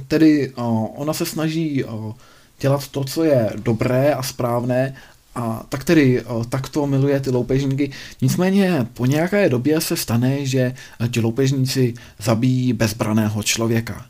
tedy 0.08 0.50
uh, 0.50 0.88
ona 0.96 1.14
se 1.14 1.26
snaží 1.26 1.84
uh, 1.84 2.14
dělat 2.60 2.88
to, 2.88 3.04
co 3.04 3.24
je 3.24 3.52
dobré 3.56 4.14
a 4.14 4.24
správné 4.24 4.96
a 5.36 5.66
tak 5.70 5.84
tedy 5.84 6.24
takto 6.50 6.88
miluje 6.88 7.20
ty 7.20 7.30
loupežníky. 7.30 7.92
Nicméně 8.22 8.88
po 8.94 9.06
nějaké 9.06 9.50
době 9.50 9.82
se 9.82 9.98
stane, 9.98 10.46
že 10.46 10.76
ti 11.12 11.20
loupežníci 11.20 11.94
zabijí 12.20 12.74
bezbraného 12.74 13.44
člověka. 13.44 14.06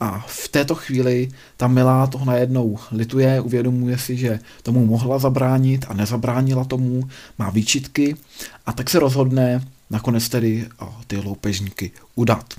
A 0.00 0.24
v 0.28 0.48
této 0.48 0.74
chvíli 0.74 1.28
ta 1.56 1.68
milá 1.68 2.06
toho 2.06 2.24
najednou 2.24 2.78
lituje, 2.92 3.40
uvědomuje 3.40 3.98
si, 3.98 4.16
že 4.16 4.40
tomu 4.62 4.86
mohla 4.86 5.18
zabránit 5.18 5.86
a 5.88 5.94
nezabránila 5.94 6.64
tomu, 6.64 7.02
má 7.38 7.50
výčitky 7.50 8.16
a 8.66 8.72
tak 8.72 8.90
se 8.90 8.98
rozhodne 8.98 9.64
nakonec 9.90 10.28
tedy 10.28 10.66
ty 11.06 11.16
loupežníky 11.16 11.90
udat. 12.14 12.54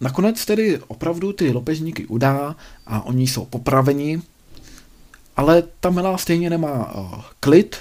Nakonec 0.00 0.44
tedy 0.44 0.78
opravdu 0.86 1.32
ty 1.32 1.50
loupežníky 1.52 2.06
udá 2.06 2.56
a 2.86 3.06
oni 3.06 3.26
jsou 3.26 3.44
popraveni 3.44 4.22
ale 5.36 5.62
ta 5.80 5.90
milá 5.90 6.18
stejně 6.18 6.50
nemá 6.50 6.94
uh, 6.94 7.14
klid 7.40 7.76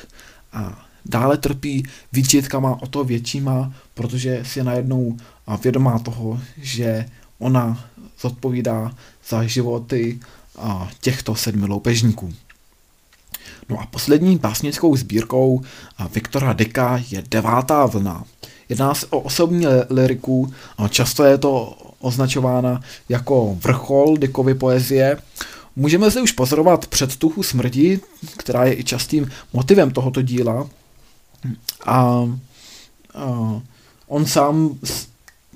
a 0.53 0.85
dále 1.05 1.37
trpí 1.37 1.87
výčitkama 2.13 2.81
o 2.81 2.87
to 2.87 3.03
většíma, 3.03 3.73
protože 3.93 4.45
si 4.45 4.59
je 4.59 4.63
najednou 4.63 5.17
vědomá 5.63 5.99
toho, 5.99 6.39
že 6.57 7.05
ona 7.39 7.85
zodpovídá 8.19 8.91
za 9.29 9.43
životy 9.43 10.19
uh, 10.57 10.87
těchto 11.01 11.35
sedmi 11.35 11.65
loupežníků. 11.65 12.33
No 13.69 13.79
a 13.79 13.85
poslední 13.85 14.37
básnickou 14.37 14.95
sbírkou 14.95 15.61
Viktora 16.13 16.53
Deka 16.53 17.01
je 17.09 17.23
Devátá 17.29 17.85
vlna. 17.85 18.23
Jedná 18.69 18.95
se 18.95 19.05
o 19.05 19.19
osobní 19.19 19.65
liriku, 19.89 20.53
často 20.89 21.23
je 21.23 21.37
to 21.37 21.77
označována 21.99 22.81
jako 23.09 23.57
vrchol 23.63 24.17
Dickovy 24.17 24.53
poezie, 24.53 25.17
Můžeme 25.75 26.11
se 26.11 26.21
už 26.21 26.31
pozorovat 26.31 26.87
předtuchu 26.87 27.43
smrti, 27.43 27.99
která 28.37 28.65
je 28.65 28.79
i 28.79 28.83
častým 28.83 29.31
motivem 29.53 29.91
tohoto 29.91 30.21
díla. 30.21 30.69
A, 31.85 32.29
a 33.13 33.61
on 34.07 34.25
sám 34.25 34.79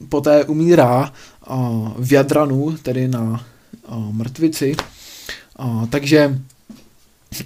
poté 0.09 0.45
umírá 0.45 1.13
a, 1.47 1.69
v 1.97 2.11
Jadranu, 2.11 2.77
tedy 2.77 3.07
na 3.07 3.45
a, 3.85 3.97
mrtvici. 3.97 4.75
A, 5.55 5.87
takže 5.89 6.41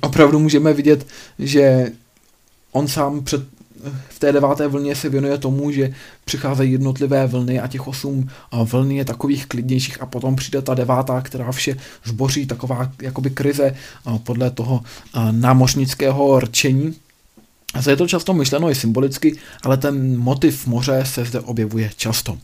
opravdu 0.01 0.39
můžeme 0.39 0.73
vidět, 0.73 1.07
že 1.39 1.91
on 2.71 2.87
sám 2.87 3.23
před 3.23 3.60
v 4.09 4.19
té 4.19 4.31
deváté 4.31 4.67
vlně 4.67 4.95
se 4.95 5.09
věnuje 5.09 5.37
tomu, 5.37 5.71
že 5.71 5.93
přicházejí 6.25 6.71
jednotlivé 6.71 7.27
vlny 7.27 7.59
a 7.59 7.67
těch 7.67 7.87
osm 7.87 8.29
vlny 8.63 8.95
je 8.95 9.05
takových 9.05 9.45
klidnějších 9.45 10.01
a 10.01 10.05
potom 10.05 10.35
přijde 10.35 10.61
ta 10.61 10.73
devátá, 10.73 11.21
která 11.21 11.51
vše 11.51 11.75
zboří, 12.05 12.45
taková 12.45 12.91
jakoby 13.01 13.29
krize 13.29 13.75
podle 14.23 14.51
toho 14.51 14.83
námořnického 15.31 16.39
rčení. 16.39 16.95
A 17.73 17.89
je 17.89 17.95
to 17.95 18.07
často 18.07 18.33
myšleno 18.33 18.69
i 18.69 18.75
symbolicky, 18.75 19.37
ale 19.63 19.77
ten 19.77 20.19
motiv 20.19 20.67
moře 20.67 21.03
se 21.05 21.25
zde 21.25 21.39
objevuje 21.39 21.91
často. 21.97 22.37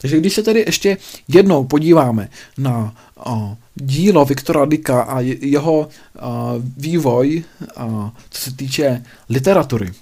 Takže 0.00 0.20
když 0.20 0.32
se 0.32 0.42
tedy 0.42 0.60
ještě 0.66 0.96
jednou 1.28 1.64
podíváme 1.64 2.28
na 2.58 2.94
uh, 3.26 3.54
dílo 3.74 4.24
Viktora 4.24 4.64
Dika 4.64 5.02
a 5.02 5.20
jeho 5.20 5.78
uh, 5.78 5.88
vývoj, 6.76 7.44
uh, 7.80 8.08
co 8.30 8.40
se 8.40 8.56
týče 8.56 9.02
literatury, 9.28 9.92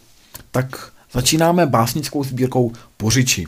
tak 0.51 0.93
začínáme 1.13 1.67
básnickou 1.67 2.25
sbírkou 2.25 2.73
Pořiči. 2.97 3.47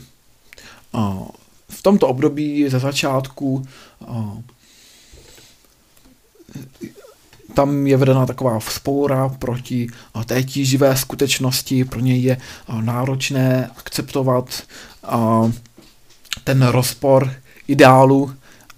V 1.69 1.81
tomto 1.81 2.07
období 2.07 2.69
ze 2.69 2.79
začátku 2.79 3.65
tam 7.53 7.87
je 7.87 7.97
vedena 7.97 8.25
taková 8.25 8.59
vzpoura 8.59 9.29
proti 9.29 9.87
té 10.25 10.43
tíživé 10.43 10.97
skutečnosti, 10.97 11.85
pro 11.85 11.99
něj 11.99 12.21
je 12.21 12.37
náročné 12.81 13.69
akceptovat 13.77 14.63
ten 16.43 16.67
rozpor 16.67 17.33
ideálu 17.67 18.33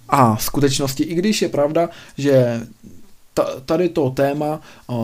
a 0.08 0.36
skutečnosti, 0.36 1.02
i 1.02 1.14
když 1.14 1.42
je 1.42 1.48
pravda, 1.48 1.88
že 2.18 2.66
tady 3.64 3.88
to 3.88 4.10
téma 4.10 4.60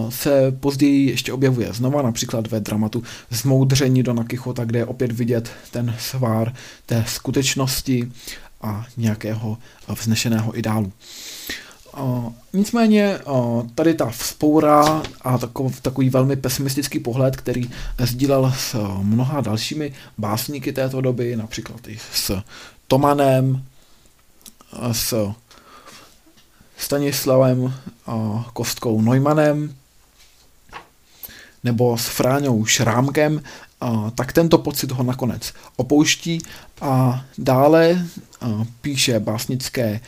se 0.09 0.53
později 0.61 1.11
ještě 1.11 1.33
objevuje 1.33 1.73
znova, 1.73 2.03
například 2.03 2.47
ve 2.47 2.61
dramatu 2.61 3.03
Zmoudření 3.31 4.03
do 4.03 4.15
Nakichota, 4.15 4.65
kde 4.65 4.79
je 4.79 4.87
opět 4.87 5.13
vidět 5.13 5.51
ten 5.71 5.95
svár 5.99 6.55
té 6.87 7.05
skutečnosti 7.09 8.13
a 8.63 8.87
nějakého 8.97 9.59
vznešeného 10.01 10.59
ideálu. 10.59 10.93
nicméně 12.53 13.19
tady 13.75 13.95
ta 13.95 14.11
vzpoura 14.11 15.03
a 15.23 15.39
takový 15.83 16.11
velmi 16.11 16.37
pesimistický 16.37 16.99
pohled, 16.99 17.37
který 17.37 17.71
sdílel 17.99 18.53
s 18.57 18.77
mnoha 19.03 19.41
dalšími 19.41 19.93
básníky 20.19 20.73
této 20.73 21.01
doby, 21.01 21.37
například 21.37 21.89
i 21.89 21.99
s 22.15 22.43
Tomanem, 22.89 23.65
s 24.93 25.33
Stanislavem 26.83 27.75
Kostkou 28.53 29.01
Neumannem 29.01 29.75
nebo 31.65 31.99
s 31.99 32.07
Fráňou 32.07 32.65
Šrámkem, 32.65 33.43
tak 34.15 34.33
tento 34.33 34.59
pocit 34.59 34.93
ho 34.93 35.03
nakonec 35.03 35.53
opouští 35.77 36.39
a 36.81 37.25
dále 37.39 38.07
píše 38.81 39.21
básnické 39.21 40.01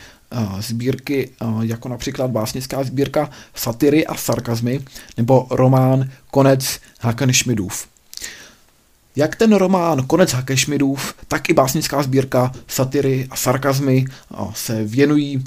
sbírky, 0.59 1.29
jako 1.61 1.89
například 1.89 2.31
básnická 2.31 2.83
sbírka 2.83 3.29
Satyry 3.55 4.07
a 4.07 4.15
sarkazmy 4.15 4.85
nebo 5.17 5.47
román 5.49 6.09
Konec 6.31 6.79
Hakenšmidův. 7.01 7.87
Jak 9.15 9.35
ten 9.35 9.53
román 9.53 10.05
Konec 10.07 10.33
Hakešmidův, 10.33 11.13
tak 11.27 11.49
i 11.49 11.53
básnická 11.53 12.03
sbírka 12.03 12.51
Satyry 12.67 13.27
a 13.31 13.35
sarkazmy 13.35 14.05
se 14.53 14.83
věnují 14.83 15.43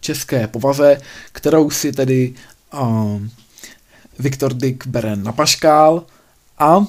české 0.00 0.46
povaze, 0.46 1.00
kterou 1.32 1.70
si 1.70 1.92
tedy 1.92 2.34
Viktor 4.18 4.54
Dick 4.54 4.86
bere 4.86 5.16
na 5.16 5.32
paškál 5.32 6.04
a 6.58 6.86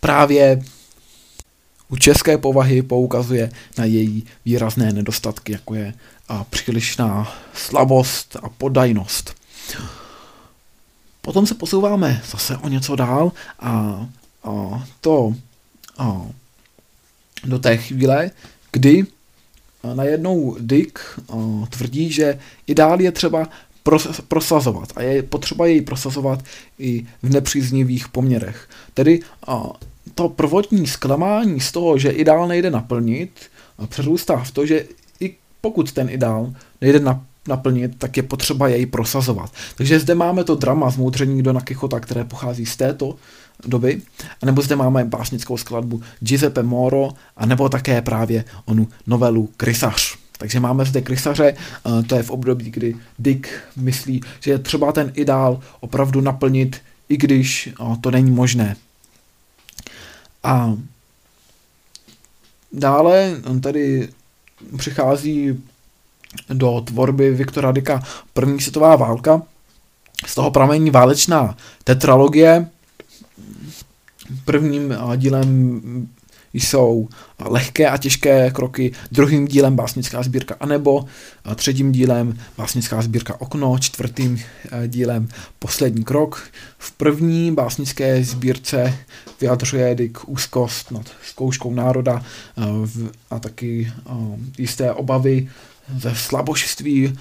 právě 0.00 0.62
u 1.88 1.96
české 1.96 2.38
povahy 2.38 2.82
poukazuje 2.82 3.50
na 3.78 3.84
její 3.84 4.26
výrazné 4.44 4.92
nedostatky, 4.92 5.52
jako 5.52 5.74
je 5.74 5.94
a 6.28 6.44
přílišná 6.44 7.34
slabost 7.54 8.36
a 8.42 8.48
podajnost. 8.48 9.34
Potom 11.20 11.46
se 11.46 11.54
posouváme 11.54 12.22
zase 12.30 12.56
o 12.56 12.68
něco 12.68 12.96
dál 12.96 13.32
a, 13.60 13.70
a 14.44 14.84
to 15.00 15.34
a, 15.98 16.26
do 17.44 17.58
té 17.58 17.76
chvíle, 17.76 18.30
kdy 18.72 19.06
najednou 19.94 20.56
Dick 20.60 20.98
tvrdí, 21.70 22.12
že 22.12 22.38
ideál 22.66 23.00
je 23.00 23.12
třeba 23.12 23.48
prosazovat 24.28 24.88
a 24.96 25.02
je 25.02 25.22
potřeba 25.22 25.66
jej 25.66 25.80
prosazovat 25.80 26.44
i 26.78 27.06
v 27.22 27.30
nepříznivých 27.30 28.08
poměrech. 28.08 28.68
Tedy 28.94 29.20
to 30.14 30.28
prvotní 30.28 30.86
zklamání 30.86 31.60
z 31.60 31.72
toho, 31.72 31.98
že 31.98 32.10
ideál 32.10 32.48
nejde 32.48 32.70
naplnit, 32.70 33.30
přerůstá 33.86 34.36
v 34.36 34.50
to, 34.50 34.66
že 34.66 34.84
i 35.20 35.34
pokud 35.60 35.92
ten 35.92 36.08
ideál 36.08 36.52
nejde 36.80 37.00
naplnit, 37.48 37.92
tak 37.98 38.16
je 38.16 38.22
potřeba 38.22 38.68
jej 38.68 38.86
prosazovat. 38.86 39.52
Takže 39.76 40.00
zde 40.00 40.14
máme 40.14 40.44
to 40.44 40.54
drama 40.54 40.90
zmoudření 40.90 41.42
Dona 41.42 41.60
Quixota, 41.60 42.00
které 42.00 42.24
pochází 42.24 42.66
z 42.66 42.76
této 42.76 43.16
doby, 43.66 44.02
anebo 44.42 44.62
zde 44.62 44.76
máme 44.76 45.04
básnickou 45.04 45.56
skladbu 45.56 46.02
Giuseppe 46.20 46.62
Moro, 46.62 47.08
anebo 47.36 47.68
také 47.68 48.02
právě 48.02 48.44
onu 48.64 48.88
novelu 49.06 49.50
Krysař. 49.56 50.16
Takže 50.38 50.60
máme 50.60 50.84
zde 50.84 51.00
krysaře, 51.00 51.54
to 52.06 52.14
je 52.14 52.22
v 52.22 52.30
období, 52.30 52.70
kdy 52.70 52.96
Dick 53.18 53.48
myslí, 53.76 54.20
že 54.40 54.50
je 54.50 54.58
třeba 54.58 54.92
ten 54.92 55.12
ideál 55.14 55.60
opravdu 55.80 56.20
naplnit, 56.20 56.80
i 57.08 57.16
když 57.16 57.68
to 58.00 58.10
není 58.10 58.30
možné. 58.30 58.76
A 60.42 60.74
dále 62.72 63.36
tady 63.62 64.08
přichází 64.76 65.64
do 66.48 66.80
tvorby 66.80 67.30
Viktora 67.30 67.72
Dika 67.72 68.02
první 68.32 68.60
světová 68.60 68.96
válka. 68.96 69.42
Z 70.26 70.34
toho 70.34 70.50
pramení 70.50 70.90
válečná 70.90 71.56
tetralogie. 71.84 72.68
Prvním 74.44 74.94
dílem 75.16 75.80
jsou 76.54 77.08
lehké 77.38 77.88
a 77.88 77.96
těžké 77.96 78.50
kroky, 78.50 78.92
druhým 79.12 79.46
dílem 79.48 79.76
básnická 79.76 80.22
sbírka 80.22 80.56
Anebo, 80.60 81.04
třetím 81.54 81.92
dílem 81.92 82.38
básnická 82.58 83.02
sbírka 83.02 83.40
Okno, 83.40 83.78
čtvrtým 83.78 84.40
eh, 84.72 84.88
dílem 84.88 85.28
Poslední 85.58 86.04
krok. 86.04 86.48
V 86.78 86.92
první 86.92 87.54
básnické 87.54 88.24
sbírce 88.24 88.98
vyjadřuje 89.40 89.94
Dick 89.94 90.28
úzkost 90.28 90.90
nad 90.90 91.06
zkouškou 91.22 91.74
národa 91.74 92.22
eh, 92.58 92.62
a 93.30 93.38
taky 93.38 93.92
eh, 93.96 94.12
jisté 94.58 94.92
obavy 94.92 95.50
ze 95.98 96.14
slabožství 96.14 97.18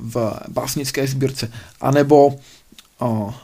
v 0.00 0.40
básnické 0.48 1.06
sbírce. 1.06 1.50
A 1.80 1.90
nebo 1.90 2.38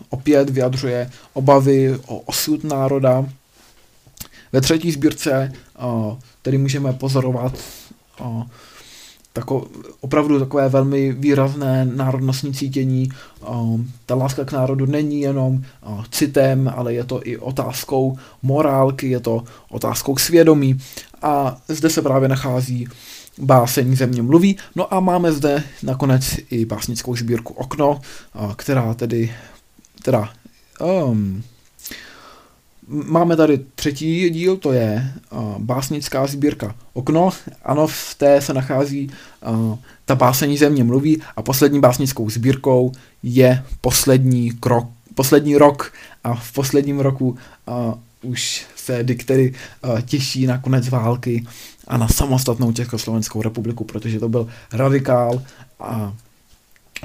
opět 0.09 0.51
vyjadřuje 0.51 1.11
obavy 1.33 1.99
o 2.07 2.19
osud 2.19 2.65
národa. 2.65 3.27
Ve 4.53 4.61
třetí 4.61 4.93
sbírce 4.93 5.53
tedy 6.43 6.59
můžeme 6.59 6.93
pozorovat 6.93 7.59
tako, 9.33 9.69
opravdu 10.01 10.41
takové 10.41 10.69
velmi 10.69 11.13
výrazné 11.13 11.85
národnostní 11.85 12.55
cítění. 12.55 13.09
Ta 14.07 14.15
láska 14.15 14.45
k 14.45 14.53
národu 14.53 14.87
není 14.87 15.21
jenom 15.21 15.65
citem, 16.11 16.73
ale 16.77 16.95
je 16.95 17.05
to 17.05 17.27
i 17.27 17.39
otázkou 17.39 18.19
morálky, 18.43 19.11
je 19.11 19.21
to 19.21 19.45
otázkou 19.71 20.17
svědomí. 20.17 20.79
A 21.23 21.57
zde 21.69 21.91
se 21.91 22.03
právě 22.03 22.29
nachází 22.29 22.89
báseň 23.39 23.97
země 23.97 24.23
mluví. 24.23 24.57
No 24.77 24.95
a 24.95 25.01
máme 25.01 25.33
zde 25.33 25.65
nakonec 25.83 26.37
i 26.51 26.65
básnickou 26.65 27.17
sbírku 27.17 27.55
Okno, 27.55 28.01
která 28.57 28.95
tedy, 28.95 29.33
teda, 30.03 30.33
um, 30.81 31.43
Máme 32.89 33.37
tady 33.37 33.61
třetí 33.75 34.31
díl, 34.31 34.57
to 34.57 34.73
je 34.73 35.13
uh, 35.31 35.59
básnická 35.59 36.27
sbírka 36.27 36.75
Okno. 36.93 37.31
Ano, 37.65 37.87
v 37.87 38.15
té 38.15 38.41
se 38.41 38.55
nachází 38.55 39.11
uh, 39.49 39.79
ta 40.05 40.15
básení 40.15 40.59
země 40.59 40.85
mluví 40.85 41.23
a 41.37 41.43
poslední 41.43 41.81
básnickou 41.81 42.31
sbírkou 42.31 42.93
je 43.23 43.65
poslední 43.81 44.51
krok, 44.51 44.87
poslední 45.15 45.57
rok 45.57 45.93
a 46.25 46.35
v 46.35 46.53
posledním 46.53 47.01
roku 47.01 47.29
uh, 47.31 48.31
už 48.31 48.67
se 48.85 49.03
diktery 49.03 49.55
uh, 49.85 50.01
těší 50.01 50.47
na 50.47 50.59
konec 50.59 50.89
války 50.89 51.47
a 51.87 51.97
na 51.97 52.09
samostatnou 52.09 52.73
Československou 52.73 53.43
republiku, 53.43 53.85
protože 53.85 54.21
to 54.21 54.29
byl 54.29 54.49
radikál 54.73 55.43
a 55.81 56.15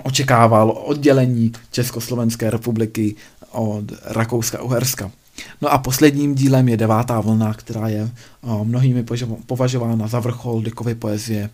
očekával 0.04 0.72
oddělení 0.72 1.52
Československé 1.72 2.50
republiky 2.50 3.16
od 3.52 3.84
Rakouska-Uherska. 4.06 5.12
No 5.62 5.70
a 5.70 5.78
posledním 5.78 6.36
dílem 6.36 6.70
je 6.70 6.78
devátá 6.78 7.22
vlna, 7.22 7.54
která 7.54 7.88
je 7.88 8.10
o, 8.42 8.66
mnohými 8.66 9.06
považována 9.46 10.08
za 10.08 10.20
vrchol 10.20 10.62
Dickovy 10.62 10.96
poezie. 10.96 11.50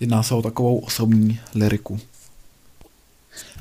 Jedná 0.00 0.22
se 0.22 0.34
o 0.34 0.42
takovou 0.42 0.78
osobní 0.78 1.40
liriku. 1.54 2.00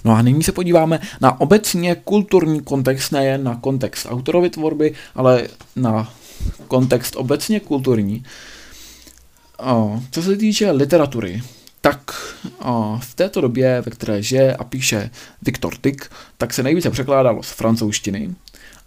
No 0.05 0.11
a 0.13 0.21
nyní 0.21 0.43
se 0.43 0.51
podíváme 0.51 0.99
na 1.21 1.41
obecně 1.41 1.95
kulturní 1.95 2.61
kontext, 2.61 3.11
nejen 3.11 3.43
na 3.43 3.55
kontext 3.55 4.07
autorovy 4.09 4.49
tvorby, 4.49 4.93
ale 5.15 5.47
na 5.75 6.13
kontext 6.67 7.15
obecně 7.15 7.59
kulturní. 7.59 8.23
O, 9.59 10.01
co 10.11 10.21
se 10.23 10.35
týče 10.35 10.71
literatury, 10.71 11.43
tak 11.81 12.11
o, 12.59 12.99
v 13.01 13.15
této 13.15 13.41
době, 13.41 13.81
ve 13.81 13.91
které 13.91 14.21
žije 14.21 14.55
a 14.55 14.63
píše 14.63 15.09
Viktor 15.41 15.77
Tyk, 15.77 16.11
tak 16.37 16.53
se 16.53 16.63
nejvíce 16.63 16.89
překládalo 16.89 17.43
z 17.43 17.51
francouzštiny, 17.51 18.35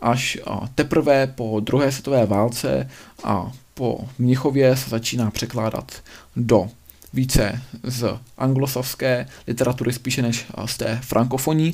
až 0.01 0.39
o, 0.45 0.61
teprve 0.75 1.27
po 1.27 1.61
druhé 1.61 1.93
světové 1.93 2.27
válce 2.27 2.91
a 3.25 3.53
po 3.75 4.09
Mnichově 4.19 4.77
se 4.77 4.91
začíná 4.91 5.31
překládat 5.31 5.93
do 6.37 6.69
více 7.13 7.63
z 7.83 8.19
anglosavské 8.39 9.29
literatury 9.47 9.93
spíše 9.93 10.23
než 10.23 10.47
z 10.67 10.77
té 10.77 11.01
frankofoní, 11.03 11.73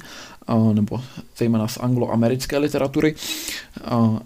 nebo 0.72 1.02
zejména 1.36 1.68
z 1.68 1.78
angloamerické 1.80 2.58
literatury. 2.58 3.14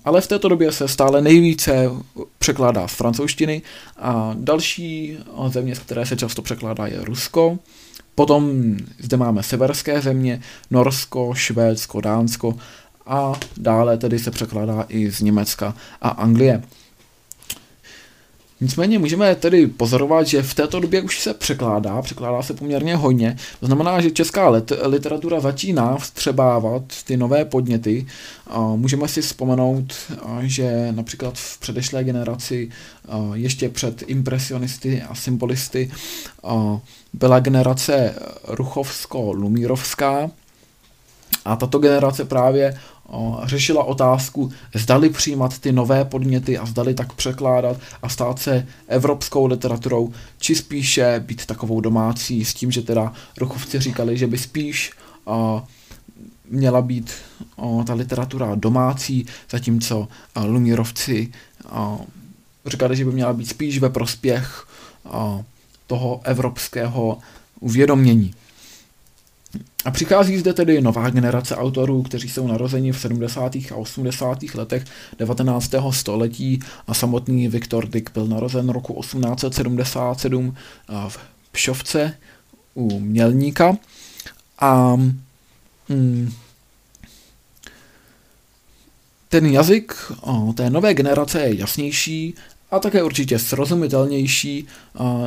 Ale 0.05 0.21
v 0.21 0.27
této 0.27 0.49
době 0.49 0.73
se 0.73 0.89
stále 0.89 1.23
nejvíce 1.23 1.91
překládá 2.39 2.89
z 2.89 2.93
francouzštiny 2.95 3.63
a 3.97 4.35
další 4.39 5.19
země, 5.49 5.75
z 5.75 5.79
které 5.79 6.07
se 6.07 6.17
často 6.17 6.43
překládá, 6.43 6.87
je 6.87 7.05
Rusko. 7.05 7.59
Potom 8.15 8.75
zde 8.99 9.17
máme 9.17 9.43
severské 9.43 10.01
země, 10.01 10.41
Norsko, 10.71 11.35
Švédsko, 11.35 12.01
Dánsko 12.01 12.55
a 13.07 13.33
dále 13.57 13.99
tedy 13.99 14.19
se 14.19 14.31
překládá 14.31 14.85
i 14.89 15.11
z 15.11 15.21
Německa 15.21 15.75
a 16.01 16.09
Anglie. 16.09 16.63
Nicméně 18.61 18.99
můžeme 18.99 19.35
tedy 19.35 19.67
pozorovat, 19.67 20.27
že 20.27 20.43
v 20.43 20.55
této 20.55 20.81
době 20.81 21.03
už 21.03 21.21
se 21.21 21.35
překládá, 21.35 22.03
překládá 22.03 22.43
se 22.43 22.55
poměrně 22.55 22.97
hodně. 22.97 23.37
To 23.61 23.67
znamená, 23.67 24.01
že 24.01 24.11
česká 24.11 24.49
literatura 24.83 25.41
začíná 25.41 25.97
vstřebávat 25.97 26.83
ty 27.05 27.17
nové 27.17 27.45
podněty. 27.45 28.07
Můžeme 28.77 29.09
si 29.09 29.23
vzpomenout, 29.23 29.95
že 30.41 30.93
například 30.93 31.35
v 31.39 31.59
předešlé 31.59 32.05
generaci, 32.05 32.69
ještě 33.35 33.69
před 33.69 34.03
impresionisty 34.07 35.03
a 35.03 35.15
symbolisty, 35.15 35.91
byla 37.13 37.41
generace 37.41 38.15
Ruchovsko-Lumírovská, 38.49 40.31
a 41.49 41.57
tato 41.57 41.79
generace 41.79 42.25
právě 42.25 42.79
řešila 43.45 43.85
otázku, 43.85 44.53
zdali 44.75 45.11
přijímat 45.11 45.59
ty 45.59 45.73
nové 45.73 46.05
podněty 46.05 46.59
a 46.59 46.67
zdali 46.67 46.95
tak 46.95 47.13
překládat 47.13 47.77
a 48.03 48.09
stát 48.09 48.39
se 48.39 48.67
evropskou 48.89 49.47
literaturou, 49.47 50.13
či 50.39 50.55
spíše 50.55 51.25
být 51.27 51.47
takovou 51.47 51.81
domácí 51.81 52.45
s 52.45 52.55
tím, 52.55 52.71
že 52.71 52.83
teda 52.83 53.13
Ruchovci 53.39 53.81
říkali, 53.81 54.19
že 54.19 54.27
by 54.27 54.39
spíš 54.39 54.93
měla 56.51 56.83
být 56.83 57.13
ta 57.87 57.95
literatura 57.95 58.55
domácí, 58.55 59.27
zatímco 59.51 60.09
Lumírovci 60.45 61.33
říkali, 62.67 62.97
že 62.97 63.05
by 63.05 63.13
měla 63.13 63.33
být 63.33 63.49
spíš 63.49 63.79
ve 63.79 63.91
prospěch 63.91 64.67
toho 65.87 66.21
evropského 66.25 67.19
uvědomění. 67.61 68.35
A 69.85 69.91
přichází 69.91 70.39
zde 70.39 70.53
tedy 70.53 70.81
nová 70.81 71.11
generace 71.11 71.57
autorů, 71.57 72.03
kteří 72.03 72.29
jsou 72.29 72.47
narozeni 72.47 72.93
v 72.93 73.01
70. 73.01 73.57
a 73.57 73.75
80. 73.75 74.39
letech 74.55 74.85
19. 75.19 75.75
století 75.91 76.61
a 76.87 76.95
samotný 76.95 77.49
Viktor 77.49 77.89
Dick 77.89 78.11
byl 78.15 78.27
narozen 78.27 78.69
roku 78.69 79.01
1877 79.01 80.55
v 81.09 81.19
Pšovce 81.53 82.15
u 82.75 83.01
Mělníka 83.01 83.77
A 84.59 84.97
mm, 85.89 86.33
ten 89.29 89.47
jazyk 89.47 89.95
o, 90.21 90.53
té 90.53 90.71
nové 90.71 90.95
generace 90.95 91.41
je 91.41 91.59
jasnější 91.59 92.35
a 92.71 92.79
také 92.79 93.03
určitě 93.03 93.39
srozumitelnější 93.39 94.67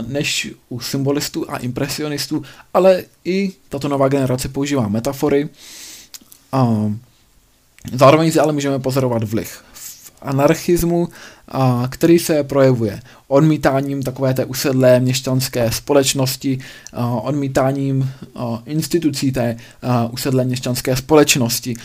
než 0.08 0.52
u 0.70 0.80
symbolistů 0.80 1.52
a 1.52 1.58
impresionistů, 1.58 2.44
ale 2.74 3.04
i 3.26 3.52
tato 3.70 3.88
nová 3.88 4.08
generace 4.08 4.50
používá 4.50 4.88
metafory. 4.88 5.50
Zároveň 7.94 8.32
si 8.32 8.40
ale 8.40 8.54
můžeme 8.54 8.80
pozorovat 8.80 9.24
vliv 9.24 9.64
anarchismu, 10.22 11.08
který 11.90 12.20
se 12.20 12.44
projevuje 12.44 13.02
odmítáním 13.28 14.04
takové 14.04 14.34
té 14.34 14.46
usedlé 14.46 15.00
měšťanské 15.00 15.72
společnosti, 15.72 16.60
odmítáním 17.22 18.12
institucí 18.66 19.32
té 19.32 19.58
usedlé 20.12 20.46
měšťanské 20.46 20.96
společnosti. 20.96 21.76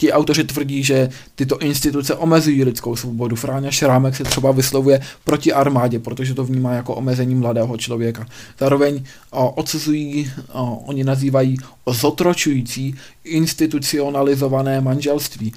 Ti 0.00 0.12
autoři 0.12 0.44
tvrdí, 0.44 0.84
že 0.84 1.08
tyto 1.34 1.58
instituce 1.58 2.14
omezují 2.14 2.64
lidskou 2.64 2.96
svobodu. 2.96 3.36
Fráňa 3.36 3.70
Šrámek 3.70 4.16
se 4.16 4.24
třeba 4.24 4.52
vyslovuje 4.52 5.00
proti 5.24 5.52
armádě, 5.52 5.98
protože 5.98 6.34
to 6.34 6.44
vnímá 6.44 6.72
jako 6.72 6.94
omezení 6.94 7.34
mladého 7.34 7.76
člověka. 7.76 8.26
Zároveň 8.58 9.04
o, 9.30 9.50
odsuzují, 9.50 10.32
o, 10.52 10.76
oni 10.76 11.04
nazývají 11.04 11.56
zotročující 11.86 12.94
institucionalizované 13.24 14.80
manželství 14.80 15.52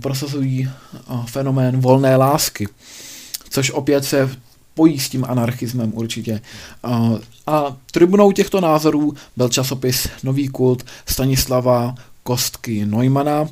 prosazují 0.00 0.70
fenomén 1.26 1.80
volné 1.80 2.16
lásky, 2.16 2.68
což 3.50 3.70
opět 3.70 4.04
se 4.04 4.30
pojí 4.74 4.98
s 4.98 5.08
tím 5.08 5.24
anarchismem 5.28 5.92
určitě. 5.94 6.40
A 7.46 7.76
tribunou 7.90 8.32
těchto 8.32 8.60
názorů 8.60 9.14
byl 9.36 9.48
časopis 9.48 10.08
Nový 10.22 10.48
kult 10.48 10.84
Stanislava 11.06 11.94
Kostky 12.22 12.86
Neumana, 12.86 13.48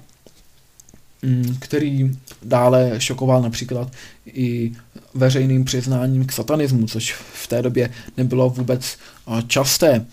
mm, 1.22 1.56
který 1.60 2.18
dále 2.42 3.00
šokoval 3.00 3.42
například 3.42 3.92
i 4.26 4.72
veřejným 5.14 5.64
přiznáním 5.64 6.26
k 6.26 6.32
satanismu, 6.32 6.86
což 6.86 7.12
v 7.12 7.46
té 7.46 7.62
době 7.62 7.90
nebylo 8.16 8.50
vůbec 8.50 8.98
časté. 9.46 10.06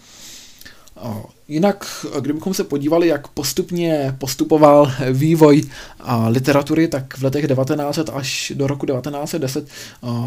Jinak, 1.47 2.05
kdybychom 2.19 2.53
se 2.53 2.63
podívali, 2.63 3.07
jak 3.07 3.27
postupně 3.27 4.15
postupoval 4.17 4.91
vývoj 5.12 5.63
literatury, 6.27 6.88
tak 6.88 7.17
v 7.17 7.23
letech 7.23 7.47
1900 7.47 8.10
až 8.10 8.51
do 8.55 8.67
roku 8.67 8.86
1910, 8.86 9.67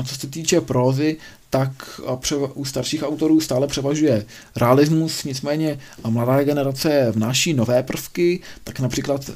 co 0.06 0.14
se 0.14 0.26
týče 0.26 0.61
prózy, 0.61 1.16
tak 1.50 2.00
u 2.54 2.64
starších 2.64 3.02
autorů 3.02 3.40
stále 3.40 3.66
převažuje 3.66 4.24
realismus, 4.56 5.24
nicméně 5.24 5.78
mladá 6.09 6.42
generace 6.42 7.12
vnáší 7.12 7.54
nové 7.54 7.83
prvky, 7.83 8.40
tak 8.64 8.80
například 8.80 9.30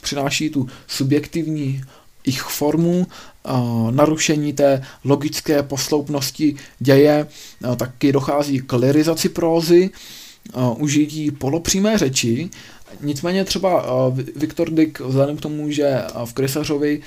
přináší 0.00 0.50
tu 0.50 0.68
subjektivní 0.86 1.82
ich 2.24 2.42
formu, 2.42 3.06
narušení 3.90 4.52
té 4.52 4.82
logické 5.04 5.62
posloupnosti 5.62 6.56
děje, 6.78 7.26
taky 7.76 8.12
dochází 8.12 8.60
k 8.60 8.72
lirizaci 8.72 9.28
prózy, 9.28 9.90
uh, 10.54 10.82
užití 10.82 11.30
polopřímé 11.30 11.98
řeči, 11.98 12.50
nicméně 13.00 13.44
třeba 13.44 14.06
uh, 14.06 14.18
Viktor 14.36 14.70
Dick 14.70 15.00
vzhledem 15.00 15.36
k 15.36 15.40
tomu, 15.40 15.70
že 15.70 16.02
uh, 16.16 16.22
v 16.24 16.32
Krysařovi 16.32 17.00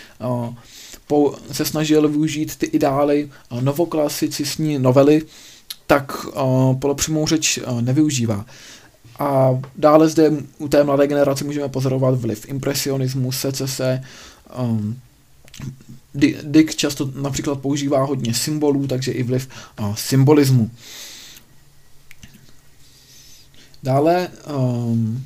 uh, 1.09 1.35
se 1.51 1.65
snažil 1.65 2.07
využít 2.07 2.55
ty 2.55 2.65
ideály 2.65 3.29
uh, 3.49 3.61
novoklasicistní 3.61 4.79
novely, 4.79 5.21
tak 5.87 6.25
uh, 6.25 6.79
polopřímou 6.79 7.27
řeč 7.27 7.57
uh, 7.57 7.81
nevyužívá. 7.81 8.45
A 9.19 9.59
dále 9.75 10.09
zde 10.09 10.31
u 10.57 10.67
té 10.67 10.83
mladé 10.83 11.07
generace 11.07 11.43
můžeme 11.43 11.69
pozorovat 11.69 12.19
vliv 12.19 12.49
impresionismu, 12.49 13.31
secese, 13.31 14.03
um, 14.59 14.99
Dick 16.43 16.75
často 16.75 17.11
například 17.15 17.59
používá 17.59 18.03
hodně 18.03 18.33
symbolů, 18.33 18.87
takže 18.87 19.11
i 19.11 19.23
vliv 19.23 19.47
uh, 19.79 19.95
symbolismu. 19.95 20.71
Dále 23.85 24.27
um, 24.57 25.25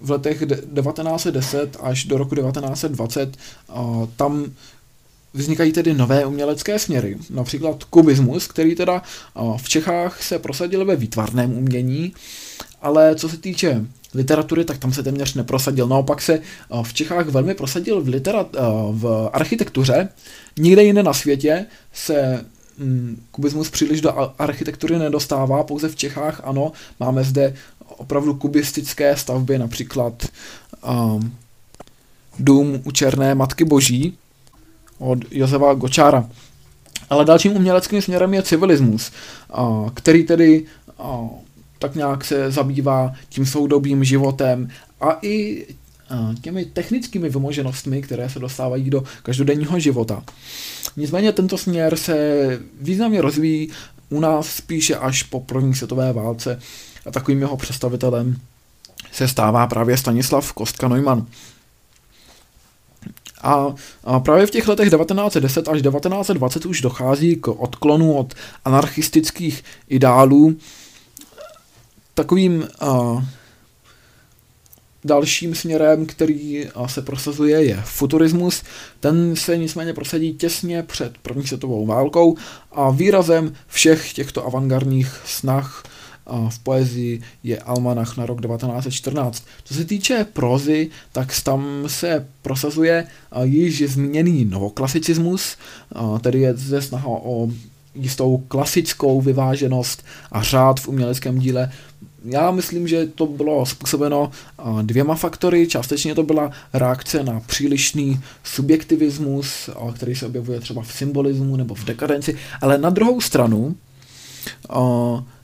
v 0.00 0.10
letech 0.10 0.38
1910 0.38 1.76
až 1.80 2.04
do 2.04 2.18
roku 2.18 2.34
1920 2.34 3.36
uh, 3.74 4.06
tam 4.16 4.52
vznikají 5.34 5.72
tedy 5.72 5.94
nové 5.94 6.26
umělecké 6.26 6.78
směry, 6.78 7.18
například 7.30 7.84
kubismus, 7.84 8.46
který 8.46 8.74
teda 8.74 9.02
uh, 9.34 9.56
v 9.56 9.68
Čechách 9.68 10.22
se 10.22 10.38
prosadil 10.38 10.84
ve 10.84 10.96
výtvarném 10.96 11.52
umění, 11.52 12.14
ale 12.82 13.14
co 13.14 13.28
se 13.28 13.36
týče 13.36 13.86
literatury, 14.14 14.64
tak 14.64 14.78
tam 14.78 14.92
se 14.92 15.02
téměř 15.02 15.34
neprosadil. 15.34 15.88
Naopak 15.88 16.22
se 16.22 16.40
uh, 16.68 16.82
v 16.82 16.94
Čechách 16.94 17.28
velmi 17.28 17.54
prosadil 17.54 18.00
v, 18.00 18.08
literat, 18.08 18.56
uh, 18.56 18.62
v 18.98 19.30
architektuře. 19.32 20.08
Nikde 20.58 20.84
jinde 20.84 21.02
na 21.02 21.12
světě 21.12 21.66
se 21.92 22.44
kubismus 23.30 23.70
příliš 23.70 24.00
do 24.00 24.32
architektury 24.38 24.98
nedostává, 24.98 25.62
pouze 25.62 25.88
v 25.88 25.96
Čechách 25.96 26.40
ano, 26.44 26.72
máme 27.00 27.24
zde 27.24 27.54
opravdu 27.96 28.34
kubistické 28.34 29.16
stavby, 29.16 29.58
například 29.58 30.26
um, 30.88 31.34
dům 32.38 32.80
u 32.84 32.90
Černé 32.90 33.34
Matky 33.34 33.64
Boží 33.64 34.18
od 34.98 35.18
Josefa 35.30 35.74
Gočára. 35.74 36.28
Ale 37.10 37.24
dalším 37.24 37.56
uměleckým 37.56 38.02
směrem 38.02 38.34
je 38.34 38.42
civilismus, 38.42 39.12
uh, 39.58 39.90
který 39.90 40.24
tedy 40.24 40.64
uh, 40.98 41.28
tak 41.78 41.94
nějak 41.94 42.24
se 42.24 42.50
zabývá 42.50 43.12
tím 43.28 43.46
soudobým 43.46 44.04
životem 44.04 44.68
a 45.00 45.18
i 45.22 45.66
těmi 46.40 46.64
technickými 46.64 47.28
vymoženostmi, 47.28 48.02
které 48.02 48.28
se 48.28 48.38
dostávají 48.38 48.90
do 48.90 49.04
každodenního 49.22 49.78
života. 49.78 50.22
Nicméně 50.96 51.32
tento 51.32 51.58
směr 51.58 51.96
se 51.96 52.58
významně 52.80 53.20
rozvíjí 53.20 53.70
u 54.08 54.20
nás 54.20 54.46
spíše 54.46 54.96
až 54.96 55.22
po 55.22 55.40
první 55.40 55.74
světové 55.74 56.12
válce 56.12 56.60
a 57.06 57.10
takovým 57.10 57.40
jeho 57.40 57.56
představitelem 57.56 58.36
se 59.12 59.28
stává 59.28 59.66
právě 59.66 59.96
Stanislav 59.96 60.52
Kostka 60.52 60.88
Neumann. 60.88 61.26
A, 63.42 63.74
právě 64.18 64.46
v 64.46 64.50
těch 64.50 64.68
letech 64.68 64.90
1910 64.90 65.68
až 65.68 65.82
1920 65.82 66.66
už 66.66 66.80
dochází 66.80 67.36
k 67.36 67.48
odklonu 67.48 68.14
od 68.14 68.34
anarchistických 68.64 69.64
ideálů. 69.88 70.56
Takovým 72.14 72.68
uh, 72.82 73.24
Dalším 75.04 75.54
směrem, 75.54 76.06
který 76.06 76.68
se 76.86 77.02
prosazuje, 77.02 77.64
je 77.64 77.82
futurismus. 77.84 78.62
Ten 79.00 79.36
se 79.36 79.58
nicméně 79.58 79.92
prosadí 79.92 80.34
těsně 80.34 80.82
před 80.82 81.18
první 81.18 81.46
světovou 81.46 81.86
válkou 81.86 82.36
a 82.72 82.90
výrazem 82.90 83.52
všech 83.66 84.12
těchto 84.12 84.46
avantgardních 84.46 85.20
snah 85.24 85.82
v 86.48 86.58
poezii 86.58 87.20
je 87.42 87.58
Almanach 87.58 88.16
na 88.16 88.26
rok 88.26 88.40
1914. 88.40 89.44
Co 89.64 89.74
se 89.74 89.84
týče 89.84 90.26
prozy, 90.32 90.90
tak 91.12 91.32
tam 91.44 91.84
se 91.86 92.28
prosazuje 92.42 93.06
již 93.42 93.90
zmíněný 93.90 94.44
novoklasiciismus, 94.44 95.56
tedy 96.20 96.40
je 96.40 96.54
zde 96.54 96.82
snaha 96.82 97.08
o 97.08 97.48
jistou 97.94 98.38
klasickou 98.48 99.20
vyváženost 99.20 100.04
a 100.32 100.42
řád 100.42 100.80
v 100.80 100.88
uměleckém 100.88 101.38
díle 101.38 101.72
já 102.24 102.50
myslím, 102.50 102.88
že 102.88 103.06
to 103.06 103.26
bylo 103.26 103.66
způsobeno 103.66 104.30
dvěma 104.82 105.14
faktory. 105.14 105.66
Částečně 105.66 106.14
to 106.14 106.22
byla 106.22 106.50
reakce 106.72 107.22
na 107.22 107.40
přílišný 107.40 108.20
subjektivismus, 108.44 109.70
který 109.94 110.14
se 110.14 110.26
objevuje 110.26 110.60
třeba 110.60 110.82
v 110.82 110.92
symbolismu 110.92 111.56
nebo 111.56 111.74
v 111.74 111.84
dekadenci, 111.84 112.36
ale 112.60 112.78
na 112.78 112.90
druhou 112.90 113.20
stranu 113.20 113.76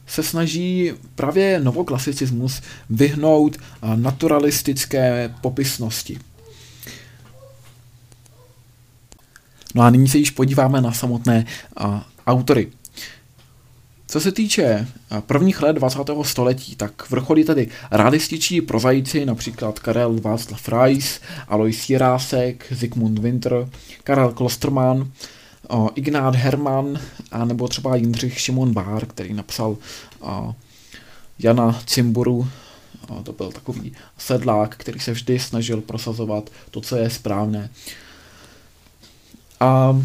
se 0.07 0.23
snaží 0.23 0.93
právě 1.15 1.61
novoklasicismus 1.61 2.63
vyhnout 2.91 3.57
naturalistické 3.95 5.35
popisnosti. 5.41 6.19
No 9.75 9.83
a 9.83 9.91
nyní 9.91 10.09
se 10.09 10.19
již 10.19 10.31
podíváme 10.31 10.81
na 10.81 10.93
samotné 10.93 11.47
autory. 12.27 12.69
Co 14.11 14.21
se 14.21 14.33
týče 14.33 14.63
eh, 14.63 15.21
prvních 15.21 15.63
let 15.63 15.73
20. 15.73 15.99
století, 16.23 16.77
tak 16.77 17.11
vrcholí 17.11 17.45
tady 17.45 17.69
realističtí 17.91 18.61
prozajíci, 18.61 19.27
například 19.27 19.79
Karel 19.79 20.21
Václav 20.21 20.69
Reis, 20.69 21.21
Alois 21.49 21.91
Jirásek, 21.91 22.67
Zygmunt 22.71 23.19
Winter, 23.19 23.69
Karel 24.05 24.33
Klostermann, 24.33 25.13
Ignát 25.95 26.35
Hermann, 26.35 27.01
a 27.31 27.45
nebo 27.45 27.69
třeba 27.69 27.97
Jindřich 27.97 28.41
Šimon 28.41 28.73
Bár, 28.73 29.07
který 29.07 29.35
napsal 29.35 29.77
Jana 31.39 31.81
Cimburu, 31.87 32.49
to 33.23 33.33
byl 33.33 33.53
takový 33.53 33.93
sedlák, 34.19 34.77
který 34.77 35.01
se 35.01 35.13
vždy 35.13 35.39
snažil 35.39 35.81
prosazovat 35.81 36.51
to, 36.71 36.81
co 36.81 36.97
je 36.97 37.11
správné. 37.11 37.71
A 39.61 40.03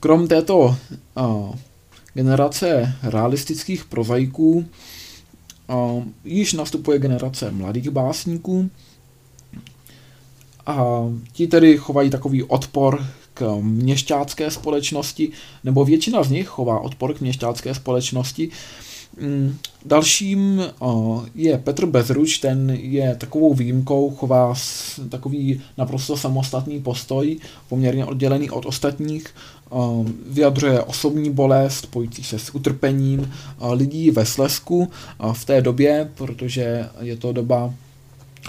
Krom 0.00 0.28
této 0.28 0.76
generace 2.14 2.94
realistických 3.02 3.84
prozaiků, 3.84 4.66
již 6.24 6.52
nastupuje 6.52 6.98
generace 6.98 7.50
mladých 7.50 7.90
básníků 7.90 8.70
a 10.66 10.84
ti 11.32 11.46
tedy 11.46 11.76
chovají 11.76 12.10
takový 12.10 12.42
odpor 12.42 13.06
k 13.34 13.58
měšťácké 13.60 14.50
společnosti, 14.50 15.32
nebo 15.64 15.84
většina 15.84 16.22
z 16.22 16.30
nich 16.30 16.46
chová 16.48 16.80
odpor 16.80 17.14
k 17.14 17.20
měšťácké 17.20 17.74
společnosti. 17.74 18.50
Mm, 19.20 19.56
dalším 19.84 20.62
je 21.34 21.58
Petr 21.58 21.86
Bezruč, 21.86 22.38
ten 22.38 22.70
je 22.70 23.14
takovou 23.14 23.54
výjimkou, 23.54 24.10
chová 24.10 24.54
takový 25.08 25.60
naprosto 25.78 26.16
samostatný 26.16 26.80
postoj, 26.80 27.38
poměrně 27.68 28.04
oddělený 28.04 28.50
od 28.50 28.66
ostatních, 28.66 29.26
vyjadřuje 30.30 30.80
osobní 30.80 31.30
bolest, 31.30 31.86
pojící 31.86 32.24
se 32.24 32.38
s 32.38 32.54
utrpením 32.54 33.32
lidí 33.72 34.10
ve 34.10 34.26
Slesku 34.26 34.90
v 35.32 35.44
té 35.44 35.60
době, 35.60 36.10
protože 36.14 36.88
je 37.00 37.16
to 37.16 37.32
doba, 37.32 37.74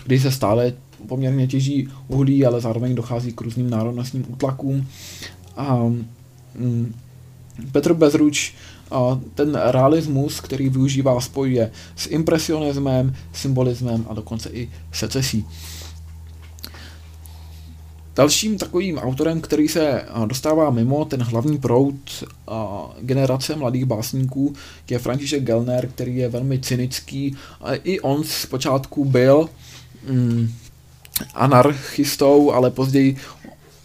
kdy 0.05 0.19
se 0.19 0.31
stále 0.31 0.73
poměrně 1.07 1.47
těží 1.47 1.87
uhlí, 2.07 2.45
ale 2.45 2.61
zároveň 2.61 2.95
dochází 2.95 3.31
k 3.31 3.41
různým 3.41 3.69
národnostním 3.69 4.25
útlakům. 4.29 4.87
A, 5.57 5.75
mm, 6.55 6.93
Petr 7.71 7.93
Bezruč 7.93 8.53
ten 9.35 9.55
realismus, 9.55 10.41
který 10.41 10.69
využívá, 10.69 11.21
spojuje 11.21 11.71
s 11.95 12.07
impresionismem, 12.07 13.15
symbolismem 13.33 14.05
a 14.09 14.13
dokonce 14.13 14.49
i 14.49 14.69
secesí. 14.91 15.45
Dalším 18.15 18.57
takovým 18.57 18.97
autorem, 18.97 19.41
který 19.41 19.67
se 19.67 20.05
dostává 20.25 20.69
mimo 20.69 21.05
ten 21.05 21.23
hlavní 21.23 21.57
proud 21.57 22.23
generace 23.01 23.55
mladých 23.55 23.85
básníků, 23.85 24.53
je 24.89 24.99
František 24.99 25.43
Gelner, 25.43 25.87
který 25.87 26.17
je 26.17 26.29
velmi 26.29 26.59
cynický. 26.59 27.37
I 27.83 27.99
on 27.99 28.23
zpočátku 28.23 29.05
byl 29.05 29.49
mm, 30.09 30.53
anarchistou, 31.35 32.51
ale 32.51 32.71
později 32.71 33.17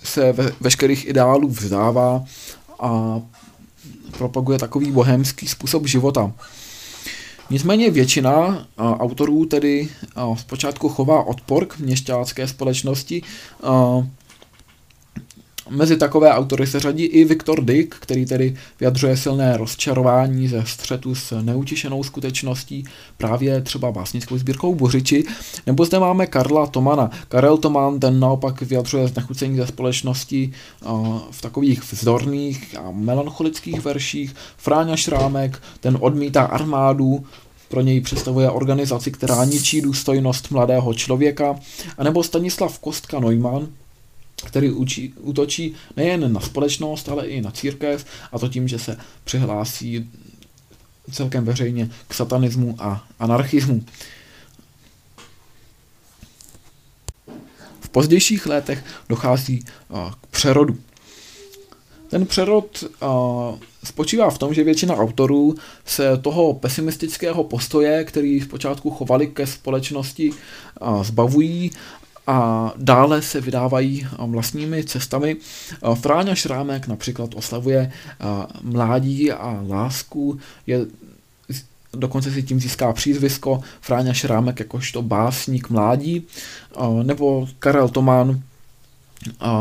se 0.03 0.33
ve, 0.33 0.53
veškerých 0.61 1.09
ideálů 1.09 1.49
vzdává 1.49 2.25
a 2.81 3.21
propaguje 4.19 4.59
takový 4.59 4.91
bohemský 4.91 5.49
způsob 5.49 5.87
života. 5.87 6.33
Nicméně 7.51 7.91
většina 7.91 8.67
autorů 8.79 9.47
tedy 9.47 9.89
zpočátku 10.37 10.89
chová 10.89 11.23
odpor 11.23 11.67
k 11.67 11.79
měšťácké 11.79 12.49
společnosti, 12.49 13.23
Mezi 15.71 15.97
takové 15.97 16.33
autory 16.33 16.67
se 16.67 16.81
řadí 16.81 17.05
i 17.05 17.25
Viktor 17.25 17.65
Dick, 17.65 17.95
který 17.95 18.27
tedy 18.27 18.57
vyjadřuje 18.81 19.17
silné 19.17 19.57
rozčarování 19.57 20.49
ze 20.49 20.65
střetu 20.67 21.15
s 21.15 21.43
neutěšenou 21.43 22.03
skutečností, 22.03 22.85
právě 23.17 23.61
třeba 23.61 23.93
básnickou 23.93 24.39
sbírkou 24.39 24.75
Bořiči, 24.75 25.25
nebo 25.67 25.85
zde 25.85 25.99
máme 25.99 26.27
Karla 26.27 26.67
Tomana. 26.67 27.11
Karel 27.29 27.59
Toman 27.59 28.01
ten 28.01 28.21
naopak 28.21 28.63
vyjadřuje 28.63 29.09
znechucení 29.09 29.57
ze 29.57 29.67
společnosti 29.67 30.53
v 31.31 31.43
takových 31.43 31.93
vzdorných 31.93 32.77
a 32.79 32.91
melancholických 32.91 33.85
verších. 33.85 34.35
Fráňa 34.57 34.97
Šrámek, 34.97 35.63
ten 35.81 35.99
odmítá 36.01 36.43
armádu, 36.43 37.25
pro 37.69 37.81
něj 37.81 38.01
představuje 38.01 38.51
organizaci, 38.51 39.11
která 39.11 39.45
ničí 39.45 39.81
důstojnost 39.81 40.51
mladého 40.51 40.95
člověka, 40.95 41.57
anebo 41.99 42.23
Stanislav 42.23 42.79
Kostka 42.79 43.21
Neumann, 43.21 43.69
který 44.45 44.71
učí, 44.71 45.15
útočí 45.21 45.75
nejen 45.97 46.33
na 46.33 46.41
společnost, 46.41 47.09
ale 47.09 47.27
i 47.27 47.41
na 47.41 47.51
církev, 47.51 48.07
a 48.33 48.39
to 48.39 48.49
tím, 48.49 48.69
že 48.69 48.79
se 48.79 48.97
přihlásí 49.25 50.11
celkem 51.13 51.45
veřejně 51.45 51.91
k 52.09 52.15
satanismu 52.15 52.77
a 52.79 53.07
anarchismu. 53.19 53.85
V 57.81 57.89
pozdějších 57.89 58.47
letech 58.47 58.85
dochází 59.09 59.65
k 60.21 60.27
přerodu. 60.27 60.79
Ten 62.09 62.27
přerod 62.27 62.85
spočívá 63.85 64.31
v 64.31 64.39
tom, 64.39 64.55
že 64.55 64.65
většina 64.65 64.97
autorů 64.97 65.55
se 65.85 66.17
toho 66.17 66.55
pesimistického 66.55 67.45
postoje, 67.45 68.05
který 68.05 68.41
zpočátku 68.41 68.91
chovali 68.91 69.27
ke 69.27 69.47
společnosti, 69.47 70.31
zbavují 71.03 71.71
a 72.29 72.73
dále 72.77 73.23
se 73.23 73.41
vydávají 73.41 74.07
vlastními 74.27 74.85
cestami. 74.85 75.37
Fráňa 75.95 76.35
Šrámek 76.35 76.87
například 76.87 77.35
oslavuje 77.35 77.93
mládí 78.63 79.33
a 79.33 79.65
lásku, 79.69 80.39
je 80.67 80.87
dokonce 81.93 82.33
si 82.33 82.43
tím 82.43 82.61
získá 82.61 82.93
přízvisko 82.93 83.61
Fráňa 83.81 84.13
Šrámek 84.13 84.61
jakožto 84.61 85.03
básník 85.03 85.71
mládí, 85.71 86.27
nebo 87.03 87.49
Karel 87.59 87.89
Tomán 87.89 88.43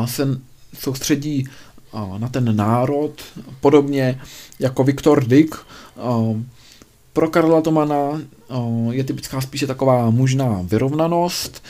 se 0.06 0.28
soustředí 0.80 1.48
na 2.18 2.28
ten 2.30 2.56
národ, 2.56 3.14
podobně 3.62 4.22
jako 4.60 4.84
Viktor 4.84 5.28
Dick. 5.28 5.56
Pro 7.18 7.30
Karla 7.30 7.62
Tomana 7.62 8.22
je 8.92 9.04
typická 9.04 9.42
spíše 9.42 9.68
taková 9.68 10.10
mužná 10.10 10.60
vyrovnanost, 10.64 11.64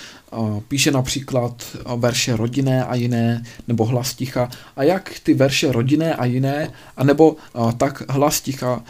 píše 0.67 0.91
například 0.91 1.63
verše 1.95 2.35
rodinné 2.35 2.85
a 2.85 2.95
jiné, 2.95 3.43
nebo 3.67 3.85
hlas 3.85 4.13
ticha. 4.13 4.49
A 4.75 4.83
jak 4.83 5.11
ty 5.23 5.33
verše 5.33 5.71
rodinné 5.71 6.15
a 6.15 6.25
jiné, 6.25 6.71
anebo 6.97 7.35
tak 7.77 8.03
hlas 8.09 8.41
ticha 8.41 8.83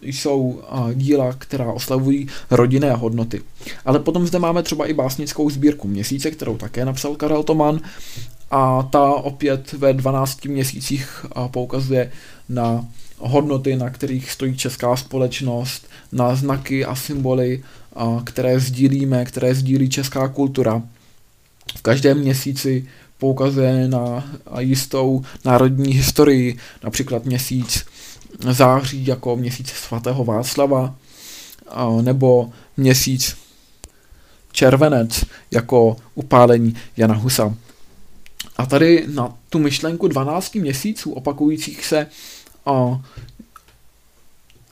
jsou 0.00 0.62
díla, 0.94 1.32
která 1.38 1.72
oslavují 1.72 2.28
rodinné 2.50 2.92
hodnoty. 2.92 3.42
Ale 3.84 3.98
potom 3.98 4.26
zde 4.26 4.38
máme 4.38 4.62
třeba 4.62 4.86
i 4.86 4.94
básnickou 4.94 5.50
sbírku 5.50 5.88
Měsíce, 5.88 6.30
kterou 6.30 6.56
také 6.56 6.84
napsal 6.84 7.14
Karel 7.14 7.42
Toman 7.42 7.80
a 8.50 8.82
ta 8.82 9.12
opět 9.12 9.72
ve 9.72 9.92
12 9.92 10.44
měsících 10.44 11.26
poukazuje 11.50 12.12
na 12.48 12.86
hodnoty, 13.22 13.76
na 13.76 13.90
kterých 13.90 14.30
stojí 14.30 14.56
česká 14.56 14.96
společnost, 14.96 15.88
na 16.12 16.34
znaky 16.34 16.84
a 16.84 16.94
symboly, 16.94 17.62
které 18.24 18.60
sdílíme, 18.60 19.24
které 19.24 19.54
sdílí 19.54 19.88
česká 19.88 20.28
kultura. 20.28 20.82
V 21.76 21.82
každém 21.82 22.18
měsíci 22.18 22.88
poukazuje 23.18 23.88
na 23.88 24.24
jistou 24.58 25.24
národní 25.44 25.94
historii, 25.94 26.58
například 26.84 27.24
měsíc 27.24 27.86
září 28.50 29.06
jako 29.06 29.36
měsíc 29.36 29.68
svatého 29.68 30.24
Václava, 30.24 30.94
nebo 32.02 32.50
měsíc 32.76 33.36
červenec 34.52 35.24
jako 35.50 35.96
upálení 36.14 36.74
Jana 36.96 37.14
Husa. 37.14 37.54
A 38.56 38.66
tady 38.66 39.04
na 39.14 39.36
tu 39.48 39.58
myšlenku 39.58 40.08
12 40.08 40.54
měsíců 40.54 41.12
opakujících 41.12 41.84
se 41.86 42.06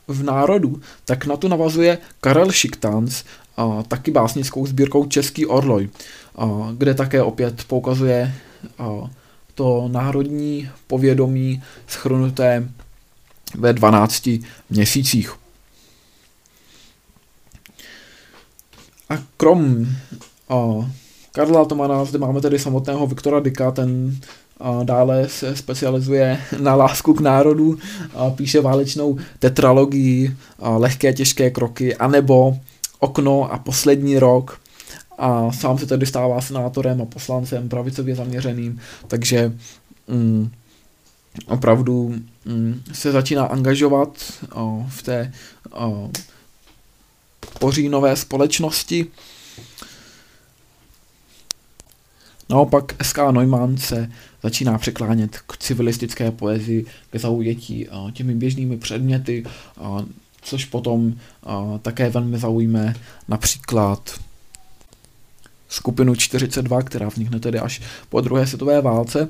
v 0.07 0.23
národu, 0.23 0.81
tak 1.05 1.25
na 1.25 1.37
to 1.37 1.47
navazuje 1.47 1.97
Karel 2.21 2.51
Šiktans, 2.51 3.23
a 3.57 3.83
taky 3.87 4.11
básnickou 4.11 4.65
sbírkou 4.65 5.05
Český 5.05 5.45
orloj, 5.45 5.89
a 6.35 6.73
kde 6.77 6.93
také 6.93 7.21
opět 7.21 7.63
poukazuje 7.63 8.33
a 8.77 8.89
to 9.55 9.87
národní 9.91 10.69
povědomí 10.87 11.63
schrnuté 11.87 12.69
ve 13.55 13.73
12 13.73 14.29
měsících. 14.69 15.33
A 19.09 19.17
krom 19.37 19.87
a 20.49 20.89
Karla 21.31 21.65
Tomana 21.65 22.05
zde 22.05 22.19
máme 22.19 22.41
tedy 22.41 22.59
samotného 22.59 23.07
Viktora 23.07 23.39
Dika, 23.39 23.71
ten 23.71 24.19
a 24.21 24.40
dále 24.83 25.29
se 25.29 25.55
specializuje 25.55 26.41
na 26.59 26.75
lásku 26.75 27.13
k 27.13 27.21
národu, 27.21 27.77
píše 28.35 28.61
válečnou 28.61 29.17
tetralogii, 29.39 30.35
lehké 30.59 31.13
těžké 31.13 31.49
kroky, 31.49 31.95
anebo 31.95 32.57
okno 32.99 33.53
a 33.53 33.57
poslední 33.57 34.19
rok. 34.19 34.61
A 35.17 35.51
sám 35.51 35.77
se 35.77 35.85
tedy 35.85 36.05
stává 36.05 36.41
senátorem 36.41 37.01
a 37.01 37.05
poslancem 37.05 37.69
pravicově 37.69 38.15
zaměřeným, 38.15 38.79
takže 39.07 39.53
mm, 40.07 40.51
opravdu 41.47 42.15
mm, 42.45 42.81
se 42.93 43.11
začíná 43.11 43.45
angažovat 43.45 44.09
o, 44.53 44.85
v 44.89 45.03
té 45.03 45.33
o, 45.71 46.09
pořínové 47.59 48.15
společnosti. 48.15 49.07
Naopak 52.51 53.03
SK 53.03 53.17
Neumann 53.31 53.77
se 53.77 54.11
začíná 54.43 54.77
překlánět 54.77 55.37
k 55.37 55.57
civilistické 55.57 56.31
poezii, 56.31 56.85
k 57.09 57.19
zaujetí 57.19 57.87
těmi 58.13 58.35
běžnými 58.35 58.77
předměty, 58.77 59.43
což 60.41 60.65
potom 60.65 61.13
také 61.81 62.09
velmi 62.09 62.37
zaujme 62.37 62.95
například 63.27 64.19
skupinu 65.69 66.15
42, 66.15 66.81
která 66.81 67.07
vznikne 67.07 67.39
tedy 67.39 67.59
až 67.59 67.81
po 68.09 68.21
druhé 68.21 68.47
světové 68.47 68.81
válce. 68.81 69.29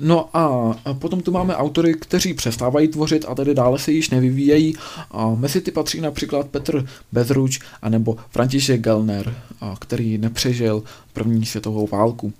No 0.00 0.36
a 0.36 0.74
potom 0.92 1.20
tu 1.20 1.32
máme 1.32 1.56
autory, 1.56 1.94
kteří 1.94 2.34
přestávají 2.34 2.88
tvořit 2.88 3.24
a 3.28 3.34
tedy 3.34 3.54
dále 3.54 3.78
se 3.78 3.92
již 3.92 4.10
nevyvíjejí. 4.10 4.74
A 5.10 5.30
mezi 5.30 5.60
ty 5.60 5.70
patří 5.70 6.00
například 6.00 6.48
Petr 6.48 6.86
Bezruč 7.12 7.60
anebo 7.82 8.16
František 8.30 8.80
Gelner, 8.80 9.34
který 9.78 10.18
nepřežil 10.18 10.82
první 11.12 11.46
světovou 11.46 11.86
válku. 11.86 12.32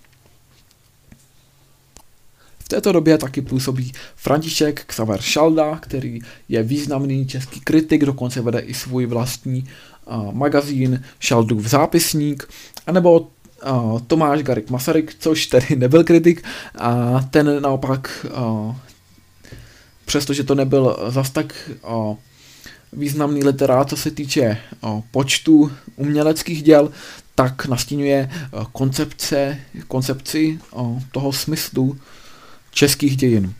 V 2.58 2.68
této 2.68 2.92
době 2.92 3.18
taky 3.18 3.42
působí 3.42 3.92
František 4.16 4.84
Xaver 4.84 5.20
Šalda, 5.20 5.76
který 5.76 6.20
je 6.48 6.62
významný 6.62 7.26
český 7.26 7.60
kritik, 7.60 8.04
dokonce 8.04 8.40
vede 8.40 8.58
i 8.58 8.74
svůj 8.74 9.06
vlastní 9.06 9.68
magazín 10.32 11.02
Šaldův 11.20 11.66
zápisník, 11.66 12.48
anebo 12.86 13.28
uh, 13.70 14.00
Tomáš 14.06 14.42
Garik 14.42 14.70
Masaryk, 14.70 15.16
což 15.18 15.46
tedy 15.46 15.76
nebyl 15.76 16.04
kritik, 16.04 16.44
a 16.78 17.20
ten 17.30 17.62
naopak, 17.62 18.26
uh, 18.36 18.74
přestože 20.04 20.44
to 20.44 20.54
nebyl 20.54 20.96
zas 21.08 21.30
tak 21.30 21.70
uh, 21.88 22.16
významný 22.92 23.44
literát, 23.44 23.88
co 23.88 23.96
se 23.96 24.10
týče 24.10 24.58
uh, 24.80 25.00
počtu 25.10 25.72
uměleckých 25.96 26.62
děl, 26.62 26.90
tak 27.34 27.66
nastínuje 27.66 28.30
uh, 28.30 28.64
koncepce, 28.72 29.58
koncepci 29.88 30.58
uh, 30.72 31.02
toho 31.12 31.32
smyslu 31.32 31.98
českých 32.70 33.16
dějin. 33.16 33.54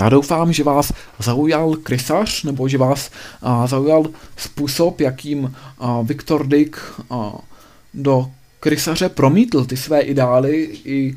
Já 0.00 0.08
doufám, 0.08 0.52
že 0.52 0.64
vás 0.64 0.92
zaujal 1.18 1.76
krysař, 1.76 2.42
nebo 2.42 2.68
že 2.68 2.78
vás 2.78 3.10
a, 3.42 3.66
zaujal 3.66 4.04
způsob, 4.36 5.00
jakým 5.00 5.54
a, 5.78 6.00
Viktor 6.02 6.46
Dick 6.46 6.76
a, 7.10 7.32
do 7.94 8.30
krysaře 8.60 9.08
promítl 9.08 9.64
ty 9.64 9.76
své 9.76 10.00
ideály 10.00 10.68
i 10.84 11.16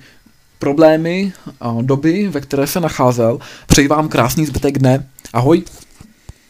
problémy 0.60 1.34
a, 1.62 1.78
doby, 1.82 2.28
ve 2.28 2.42
které 2.42 2.68
se 2.68 2.80
nacházel. 2.80 3.40
Přeji 3.68 3.88
vám 3.88 4.10
krásný 4.10 4.46
zbytek 4.46 4.78
dne. 4.78 5.08
Ahoj! 5.34 5.64